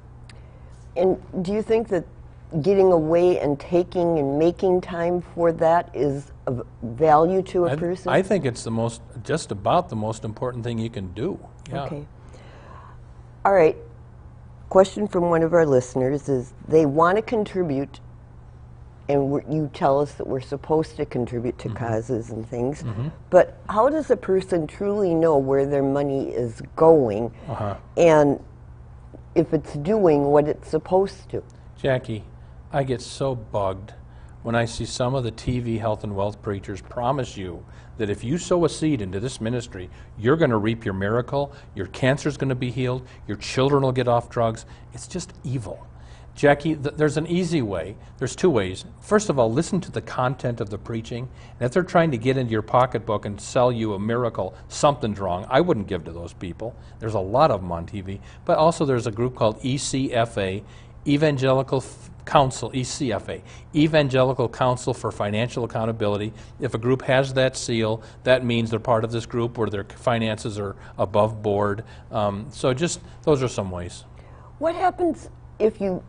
And 0.96 1.18
do 1.44 1.54
you 1.54 1.62
think 1.62 1.88
that 1.90 2.06
getting 2.62 2.92
away 2.92 3.40
and 3.40 3.58
taking 3.60 4.20
and 4.20 4.38
making 4.38 4.82
time 4.82 5.22
for 5.22 5.54
that 5.54 5.90
is 5.96 6.32
of 6.48 6.66
value 6.84 7.42
to 7.44 7.66
a 7.66 7.72
I, 7.72 7.76
person? 7.76 8.12
I 8.12 8.22
think 8.22 8.46
it's 8.46 8.64
the 8.64 8.72
most, 8.72 9.02
just 9.24 9.52
about 9.52 9.90
the 9.90 9.96
most 9.96 10.26
important 10.26 10.64
thing 10.64 10.78
you 10.78 10.90
can 10.90 11.14
do. 11.14 11.40
Yeah. 11.70 11.84
Okay. 11.84 12.06
All 13.46 13.54
right. 13.54 13.78
Question 14.70 15.08
from 15.08 15.30
one 15.30 15.44
of 15.44 15.54
our 15.54 15.66
listeners 15.66 16.30
is 16.30 16.54
they 16.68 16.86
want 16.86 17.18
to 17.18 17.22
contribute, 17.22 18.00
and 19.10 19.42
you 19.50 19.70
tell 19.74 20.00
us 20.00 20.14
that 20.14 20.28
we're 20.28 20.40
supposed 20.40 20.96
to 20.98 21.06
contribute 21.06 21.58
to 21.60 21.70
causes 21.70 22.30
and 22.30 22.48
things, 22.48 22.84
but 23.30 23.58
how 23.68 23.90
does 23.90 24.10
a 24.12 24.16
person 24.16 24.68
truly 24.68 25.14
know 25.14 25.38
where 25.38 25.66
their 25.66 25.84
money 25.84 26.30
is 26.30 26.62
going 26.76 27.34
Uh-huh. 27.50 27.76
and 27.98 28.40
if 29.36 29.54
it's 29.54 29.74
doing 29.74 30.26
what 30.26 30.48
it's 30.48 30.70
supposed 30.70 31.30
to? 31.30 31.44
Jackie, 31.78 32.24
I 32.72 32.84
get 32.84 33.02
so 33.02 33.36
bugged 33.36 33.94
when 34.44 34.56
I 34.56 34.66
see 34.66 34.86
some 34.86 35.14
of 35.14 35.24
the 35.24 35.32
TV 35.32 35.80
health 35.80 36.04
and 36.04 36.16
wealth 36.16 36.42
preachers 36.42 36.82
promise 36.82 37.38
you 37.38 37.64
that 37.98 38.10
if 38.10 38.24
you 38.24 38.38
sow 38.38 38.66
a 38.66 38.70
seed 38.70 39.02
into 39.02 39.20
this 39.20 39.40
ministry, 39.40 39.90
you're 40.18 40.38
going 40.38 40.50
to 40.50 40.58
reap 40.58 40.84
your 40.84 40.94
miracle, 40.96 41.54
your 41.76 41.88
cancer's 41.88 42.38
going 42.38 42.50
to 42.50 42.56
be 42.56 42.72
healed, 42.72 43.08
your 43.28 43.38
children 43.38 43.84
will 43.84 43.92
get 43.92 44.08
off 44.08 44.30
drugs. 44.30 44.66
It's 44.94 45.08
just 45.08 45.34
evil. 45.44 45.86
Jackie, 46.36 46.76
th- 46.76 46.96
there's 46.96 47.18
an 47.18 47.28
easy 47.28 47.62
way. 47.62 47.96
There's 48.18 48.36
two 48.36 48.50
ways. 48.50 48.86
First 49.02 49.30
of 49.30 49.38
all, 49.38 49.52
listen 49.52 49.82
to 49.82 49.92
the 49.92 50.02
content 50.02 50.62
of 50.62 50.70
the 50.70 50.78
preaching. 50.78 51.28
And 51.60 51.66
if 51.66 51.74
they're 51.74 51.84
trying 51.84 52.12
to 52.12 52.18
get 52.18 52.38
into 52.38 52.52
your 52.52 52.62
pocketbook 52.62 53.26
and 53.26 53.40
sell 53.40 53.72
you 53.72 53.94
a 53.94 54.00
miracle, 54.00 54.56
something's 54.68 55.20
wrong. 55.20 55.46
I 55.50 55.62
wouldn't 55.62 55.88
give 55.88 56.06
to 56.06 56.12
those 56.12 56.34
people. 56.34 56.76
There's 57.00 57.14
a 57.14 57.20
lot 57.20 57.52
of 57.52 57.62
them 57.62 57.72
on 57.72 57.86
TV. 57.86 58.20
But 58.46 58.58
also, 58.58 58.86
there's 58.86 59.08
a 59.08 59.12
group 59.12 59.36
called 59.36 59.62
ECFA, 59.62 60.64
Evangelical 61.08 61.80
F- 61.80 62.10
Council, 62.26 62.72
ECFA, 62.72 63.42
Evangelical 63.76 64.48
Council 64.48 64.94
for 64.94 65.12
Financial 65.12 65.64
Accountability. 65.64 66.32
If 66.60 66.74
a 66.74 66.78
group 66.78 67.02
has 67.04 67.34
that 67.34 67.58
seal, 67.58 68.04
that 68.24 68.46
means 68.46 68.70
they're 68.70 68.80
part 68.80 69.04
of 69.04 69.12
this 69.12 69.26
group 69.26 69.58
where 69.58 69.70
their 69.70 69.84
finances 69.84 70.58
are 70.58 70.76
above 70.98 71.42
board. 71.42 71.84
Um, 72.10 72.48
so, 72.52 72.74
just 72.74 73.02
those 73.24 73.44
are 73.44 73.48
some 73.48 73.70
ways. 73.70 74.06
What 74.60 74.76
happens 74.76 75.30
if 75.60 75.82
you 75.82 76.04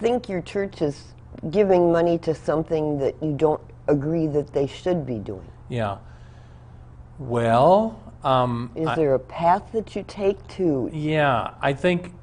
think 0.00 0.28
your 0.28 0.40
church 0.40 0.82
is 0.82 1.12
giving 1.50 1.92
money 1.92 2.18
to 2.18 2.34
something 2.34 2.98
that 2.98 3.14
you 3.22 3.32
don't 3.32 3.60
agree 3.86 4.26
that 4.28 4.52
they 4.52 4.66
should 4.66 5.06
be 5.06 5.18
doing? 5.18 5.50
Yeah. 5.68 5.98
Well, 7.18 8.00
um, 8.24 8.70
Is 8.74 8.88
there 8.96 9.14
a 9.14 9.18
path 9.18 9.72
that 9.72 9.94
you 9.94 10.04
take 10.08 10.46
to? 10.56 10.90
yeah, 10.92 11.54
I 11.60 11.72
think 11.72 12.14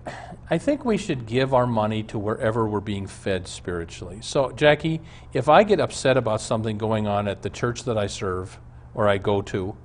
I 0.50 0.58
think 0.58 0.86
we 0.86 0.98
should 0.98 1.26
give 1.26 1.54
our 1.54 1.68
money 1.68 2.04
to 2.04 2.18
wherever 2.18 2.68
we're 2.68 2.80
being 2.80 3.06
fed 3.06 3.48
spiritually. 3.48 4.20
So, 4.22 4.52
Jackie, 4.52 5.02
if 5.34 5.50
I 5.50 5.64
get 5.64 5.80
upset 5.80 6.16
about 6.16 6.40
something 6.40 6.78
going 6.78 7.06
on 7.06 7.28
at 7.28 7.42
the 7.42 7.50
church 7.50 7.84
that 7.84 7.98
I 7.98 8.08
serve 8.08 8.58
or 8.96 9.10
I 9.10 9.18
go 9.18 9.42
to, 9.42 9.76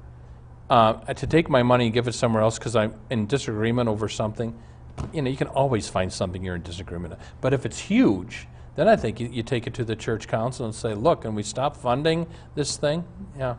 uh, 0.70 0.92
to 1.14 1.26
take 1.26 1.50
my 1.50 1.62
money 1.64 1.86
and 1.86 1.94
give 1.94 2.06
it 2.06 2.14
somewhere 2.14 2.42
else 2.42 2.58
because 2.58 2.76
I'm 2.76 2.94
in 3.10 3.26
disagreement 3.26 3.88
over 3.88 4.08
something, 4.08 4.56
you 5.12 5.22
know, 5.22 5.30
you 5.30 5.36
can 5.36 5.48
always 5.48 5.88
find 5.88 6.12
something 6.12 6.42
you're 6.44 6.56
in 6.56 6.62
disagreement. 6.62 7.14
But 7.40 7.52
if 7.52 7.66
it's 7.66 7.78
huge, 7.78 8.46
then 8.76 8.88
I 8.88 8.96
think 8.96 9.20
you, 9.20 9.28
you 9.28 9.42
take 9.42 9.66
it 9.66 9.74
to 9.74 9.84
the 9.84 9.96
church 9.96 10.28
council 10.28 10.66
and 10.66 10.74
say, 10.74 10.94
look, 10.94 11.22
can 11.22 11.34
we 11.34 11.42
stop 11.42 11.76
funding 11.76 12.26
this 12.54 12.76
thing? 12.76 13.04
Yeah. 13.38 13.56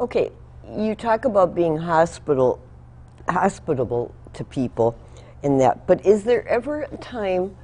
Okay, 0.00 0.30
you 0.76 0.94
talk 0.94 1.24
about 1.24 1.54
being 1.54 1.76
hospital, 1.76 2.60
hospitable 3.28 4.14
to 4.32 4.44
people 4.44 4.96
in 5.42 5.58
that, 5.58 5.86
but 5.86 6.04
is 6.04 6.24
there 6.24 6.46
ever 6.48 6.82
a 6.82 6.96
time 6.98 7.54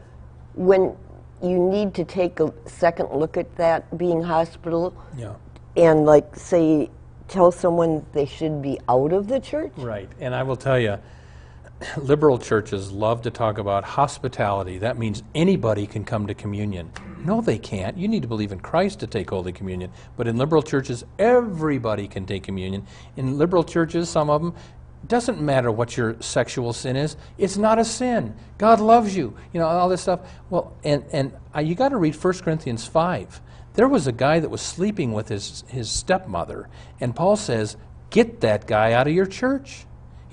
when 0.54 0.96
you 1.42 1.58
need 1.58 1.94
to 1.94 2.04
take 2.04 2.40
a 2.40 2.52
second 2.66 3.10
look 3.12 3.36
at 3.36 3.54
that 3.56 3.98
being 3.98 4.22
hospital 4.22 4.94
Yeah. 5.16 5.34
and 5.76 6.06
like 6.06 6.34
say 6.34 6.90
tell 7.28 7.50
someone 7.52 8.06
they 8.12 8.24
should 8.24 8.62
be 8.62 8.78
out 8.88 9.12
of 9.12 9.28
the 9.28 9.40
church? 9.40 9.72
Right. 9.76 10.08
And 10.20 10.34
I 10.34 10.42
will 10.42 10.56
tell 10.56 10.78
you, 10.78 10.98
liberal 11.98 12.38
churches 12.38 12.90
love 12.90 13.22
to 13.22 13.30
talk 13.30 13.58
about 13.58 13.84
hospitality. 13.84 14.78
That 14.78 14.98
means 14.98 15.22
anybody 15.34 15.86
can 15.86 16.04
come 16.04 16.26
to 16.26 16.34
communion. 16.34 16.90
No, 17.24 17.40
they 17.40 17.58
can't. 17.58 17.98
You 17.98 18.08
need 18.08 18.22
to 18.22 18.28
believe 18.28 18.52
in 18.52 18.60
Christ 18.60 19.00
to 19.00 19.06
take 19.06 19.30
Holy 19.30 19.52
Communion. 19.52 19.90
But 20.16 20.28
in 20.28 20.36
liberal 20.36 20.62
churches, 20.62 21.04
everybody 21.18 22.08
can 22.08 22.24
take 22.24 22.44
communion. 22.44 22.86
In 23.16 23.36
liberal 23.36 23.64
churches, 23.64 24.08
some 24.08 24.30
of 24.30 24.42
them, 24.42 24.54
doesn't 25.06 25.40
matter 25.40 25.70
what 25.70 25.96
your 25.96 26.16
sexual 26.20 26.72
sin 26.72 26.96
is. 26.96 27.16
It's 27.38 27.56
not 27.56 27.78
a 27.78 27.84
sin. 27.84 28.34
God 28.58 28.80
loves 28.80 29.16
you. 29.16 29.36
You 29.52 29.60
know, 29.60 29.66
all 29.66 29.88
this 29.88 30.02
stuff. 30.02 30.20
Well, 30.50 30.76
and, 30.82 31.04
and 31.12 31.32
uh, 31.54 31.60
you 31.60 31.74
got 31.74 31.90
to 31.90 31.96
read 31.96 32.16
1 32.16 32.34
Corinthians 32.38 32.86
5. 32.86 33.40
There 33.74 33.88
was 33.88 34.06
a 34.06 34.12
guy 34.12 34.40
that 34.40 34.48
was 34.48 34.62
sleeping 34.62 35.12
with 35.12 35.28
his, 35.28 35.62
his 35.68 35.90
stepmother, 35.90 36.68
and 36.98 37.14
Paul 37.14 37.36
says, 37.36 37.76
Get 38.08 38.40
that 38.40 38.66
guy 38.66 38.92
out 38.92 39.06
of 39.06 39.12
your 39.12 39.26
church. 39.26 39.84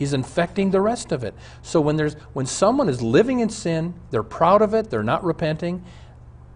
He's 0.03 0.13
infecting 0.13 0.71
the 0.71 0.81
rest 0.81 1.13
of 1.13 1.23
it. 1.23 1.33
So 1.61 1.79
when 1.79 1.95
there's 1.95 2.15
when 2.33 2.45
someone 2.45 2.89
is 2.89 3.01
living 3.01 3.39
in 3.39 3.47
sin, 3.47 3.93
they're 4.11 4.21
proud 4.21 4.61
of 4.61 4.73
it, 4.73 4.89
they're 4.89 5.01
not 5.01 5.23
repenting, 5.23 5.81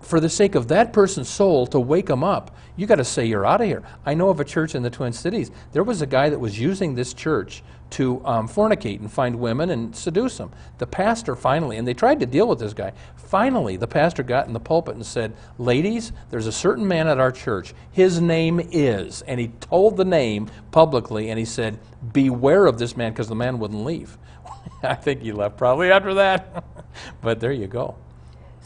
for 0.01 0.19
the 0.19 0.27
sake 0.27 0.53
of 0.55 0.67
that 0.67 0.91
person's 0.91 1.29
soul 1.29 1.65
to 1.67 1.79
wake 1.79 2.07
them 2.07 2.25
up, 2.25 2.53
you 2.75 2.86
got 2.86 2.95
to 2.95 3.05
say 3.05 3.25
you're 3.25 3.45
out 3.45 3.62
of 3.62 3.67
here. 3.67 3.83
I 4.05 4.15
know 4.15 4.27
of 4.27 4.41
a 4.41 4.43
church 4.43 4.75
in 4.75 4.83
the 4.83 4.89
Twin 4.89 5.13
Cities. 5.13 5.49
There 5.71 5.81
was 5.81 6.01
a 6.01 6.05
guy 6.05 6.29
that 6.29 6.39
was 6.39 6.60
using 6.60 6.95
this 6.95 7.13
church 7.13 7.63
to 7.91 8.23
um, 8.26 8.47
fornicate 8.47 9.00
and 9.00 9.12
find 9.12 9.38
women 9.38 9.69
and 9.69 9.95
seduce 9.95 10.38
them. 10.38 10.52
The 10.78 10.88
pastor 10.88 11.36
finally, 11.36 11.78
and 11.78 11.88
they 11.88 11.93
tried 11.93 12.19
to 12.19 12.26
deal 12.26 12.47
with 12.47 12.60
this 12.60 12.73
guy. 12.73 12.93
Finally, 13.15 13.78
the 13.78 13.88
pastor 13.88 14.23
got 14.23 14.47
in 14.47 14.54
the 14.54 14.60
pulpit 14.60 14.95
and 14.95 15.06
said, 15.06 15.34
"Ladies, 15.58 16.12
there's 16.30 16.47
a 16.47 16.52
certain 16.52 16.88
man 16.88 17.08
at 17.08 17.19
our 17.19 17.32
church. 17.32 17.73
His 17.91 18.21
name 18.21 18.60
is," 18.71 19.21
and 19.23 19.39
he 19.39 19.50
told 19.60 19.97
the 19.97 20.06
name 20.06 20.50
publicly, 20.71 21.30
and 21.30 21.39
he 21.39 21.45
said, 21.45 21.80
"Beware 22.13 22.65
of 22.65 22.80
this 22.80 22.95
man," 22.97 23.12
because 23.12 23.28
the 23.28 23.36
man 23.36 23.60
wouldn't 23.60 23.84
leave. 23.84 24.17
I 24.84 24.95
think 24.95 25.21
he 25.21 25.32
left 25.32 25.58
probably 25.58 25.91
after 25.91 26.13
that. 26.15 26.63
but 27.21 27.39
there 27.39 27.52
you 27.52 27.67
go. 27.67 27.95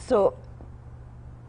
So, 0.07 0.35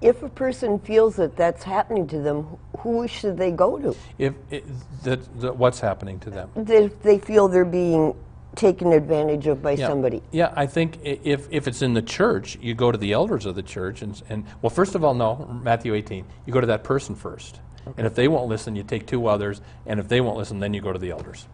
if 0.02 0.22
a 0.22 0.28
person 0.28 0.78
feels 0.80 1.16
that 1.16 1.36
that's 1.36 1.62
happening 1.62 2.06
to 2.08 2.18
them, 2.18 2.46
who 2.78 3.06
should 3.06 3.38
they 3.38 3.50
go 3.52 3.78
to? 3.78 3.96
If 4.18 4.34
it, 4.50 4.64
that, 5.04 5.40
that 5.40 5.56
what's 5.56 5.80
happening 5.80 6.18
to 6.20 6.30
them? 6.30 6.50
If 6.56 7.00
they 7.02 7.18
feel 7.18 7.48
they're 7.48 7.64
being 7.64 8.14
taken 8.56 8.92
advantage 8.92 9.46
of 9.46 9.62
by 9.62 9.72
Yeah. 9.72 9.86
somebody. 9.88 10.22
Yeah, 10.30 10.52
I 10.54 10.66
think 10.66 10.98
if, 11.02 11.48
if 11.50 11.66
it's 11.66 11.80
in 11.80 11.94
the 11.94 12.02
church, 12.02 12.58
you 12.60 12.74
go 12.74 12.92
to 12.92 12.98
the 12.98 13.12
elders 13.12 13.46
of 13.46 13.54
the 13.54 13.62
church 13.62 14.02
and, 14.02 14.20
and 14.28 14.44
well, 14.60 14.70
first 14.70 14.94
of 14.94 15.04
all, 15.04 15.14
no, 15.14 15.58
Matthew 15.62 15.94
18, 15.94 16.26
you 16.44 16.52
go 16.52 16.60
to 16.60 16.66
that 16.66 16.84
person 16.84 17.14
first. 17.14 17.60
And 17.96 18.06
if 18.06 18.14
they 18.14 18.28
won't 18.28 18.48
listen, 18.48 18.76
you 18.76 18.84
take 18.84 19.06
two 19.06 19.26
others, 19.26 19.60
and 19.86 19.98
if 19.98 20.06
they 20.06 20.20
won't 20.20 20.36
listen, 20.36 20.60
then 20.60 20.72
you 20.72 20.80
go 20.80 20.92
to 20.92 20.98
the 21.00 21.10
elders. 21.10 21.48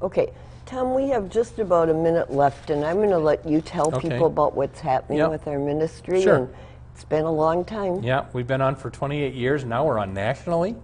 Okay, 0.00 0.32
Tom, 0.64 0.94
we 0.94 1.08
have 1.08 1.28
just 1.28 1.58
about 1.58 1.88
a 1.88 1.94
minute 1.94 2.30
left, 2.32 2.70
and 2.70 2.84
I'm 2.84 2.96
going 2.96 3.10
to 3.10 3.18
let 3.18 3.44
you 3.48 3.60
tell 3.60 3.92
Okay. 3.94 4.10
people 4.10 4.26
about 4.26 4.54
what's 4.54 4.78
happening 4.78 5.18
Yep. 5.18 5.30
with 5.30 5.48
our 5.48 5.58
ministry. 5.58 6.22
Sure. 6.22 6.36
And 6.36 6.48
it's 7.02 7.08
been 7.08 7.24
a 7.24 7.32
long 7.32 7.64
time. 7.64 8.04
Yeah, 8.04 8.26
we've 8.32 8.46
been 8.46 8.60
on 8.60 8.76
for 8.76 8.88
28 8.88 9.34
years. 9.34 9.64
Now 9.64 9.84
we're 9.84 9.98
on 9.98 10.14
nationally. 10.14 10.76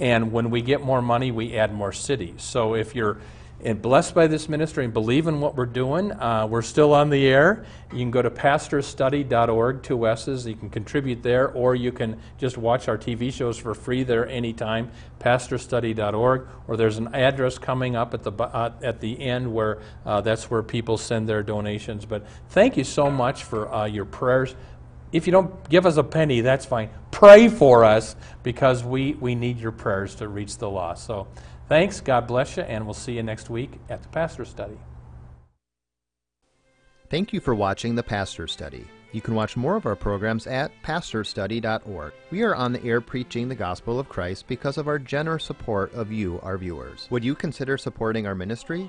And 0.00 0.32
when 0.32 0.50
we 0.50 0.62
get 0.62 0.80
more 0.80 1.00
money, 1.00 1.30
we 1.30 1.56
add 1.56 1.72
more 1.72 1.92
cities. 1.92 2.42
So 2.42 2.74
if 2.74 2.96
you're 2.96 3.18
and 3.62 3.80
blessed 3.80 4.14
by 4.14 4.26
this 4.26 4.48
ministry 4.48 4.84
and 4.84 4.92
believe 4.92 5.26
in 5.26 5.40
what 5.40 5.54
we're 5.54 5.66
doing, 5.66 6.12
uh, 6.12 6.46
we're 6.46 6.62
still 6.62 6.94
on 6.94 7.10
the 7.10 7.26
air. 7.26 7.66
You 7.92 7.98
can 7.98 8.10
go 8.10 8.22
to 8.22 8.30
pastorstudy.org, 8.30 9.82
two 9.82 10.08
S's. 10.08 10.46
You 10.46 10.56
can 10.56 10.70
contribute 10.70 11.22
there, 11.22 11.50
or 11.50 11.74
you 11.74 11.92
can 11.92 12.18
just 12.38 12.56
watch 12.56 12.88
our 12.88 12.96
TV 12.96 13.32
shows 13.32 13.58
for 13.58 13.74
free 13.74 14.02
there 14.02 14.26
anytime, 14.26 14.90
pastorstudy.org. 15.20 16.48
Or 16.68 16.76
there's 16.76 16.96
an 16.96 17.14
address 17.14 17.58
coming 17.58 17.96
up 17.96 18.14
at 18.14 18.22
the, 18.22 18.32
uh, 18.32 18.72
at 18.82 19.00
the 19.00 19.20
end 19.20 19.52
where 19.52 19.82
uh, 20.06 20.22
that's 20.22 20.50
where 20.50 20.62
people 20.62 20.96
send 20.96 21.28
their 21.28 21.42
donations. 21.42 22.06
But 22.06 22.26
thank 22.48 22.76
you 22.76 22.84
so 22.84 23.10
much 23.10 23.44
for 23.44 23.72
uh, 23.72 23.84
your 23.84 24.06
prayers. 24.06 24.56
If 25.12 25.26
you 25.26 25.32
don't 25.32 25.68
give 25.68 25.86
us 25.86 25.96
a 25.96 26.04
penny, 26.04 26.40
that's 26.40 26.64
fine. 26.64 26.90
Pray 27.10 27.48
for 27.48 27.84
us 27.84 28.14
because 28.42 28.84
we, 28.84 29.14
we 29.14 29.34
need 29.34 29.58
your 29.58 29.72
prayers 29.72 30.14
to 30.16 30.28
reach 30.28 30.58
the 30.58 30.70
lost. 30.70 31.06
So 31.06 31.26
thanks, 31.68 32.00
God 32.00 32.26
bless 32.26 32.56
you, 32.56 32.62
and 32.62 32.84
we'll 32.84 32.94
see 32.94 33.14
you 33.14 33.22
next 33.22 33.50
week 33.50 33.72
at 33.88 34.02
the 34.02 34.08
Pastor 34.08 34.44
Study. 34.44 34.78
Thank 37.08 37.32
you 37.32 37.40
for 37.40 37.56
watching 37.56 37.96
the 37.96 38.04
Pastor 38.04 38.46
Study. 38.46 38.86
You 39.12 39.20
can 39.20 39.34
watch 39.34 39.56
more 39.56 39.74
of 39.74 39.86
our 39.86 39.96
programs 39.96 40.46
at 40.46 40.70
pastorstudy.org. 40.84 42.12
We 42.30 42.42
are 42.42 42.54
on 42.54 42.72
the 42.72 42.84
air 42.84 43.00
preaching 43.00 43.48
the 43.48 43.56
gospel 43.56 43.98
of 43.98 44.08
Christ 44.08 44.46
because 44.46 44.78
of 44.78 44.86
our 44.86 45.00
generous 45.00 45.42
support 45.42 45.92
of 45.92 46.12
you, 46.12 46.38
our 46.44 46.56
viewers. 46.56 47.08
Would 47.10 47.24
you 47.24 47.34
consider 47.34 47.76
supporting 47.76 48.28
our 48.28 48.36
ministry? 48.36 48.88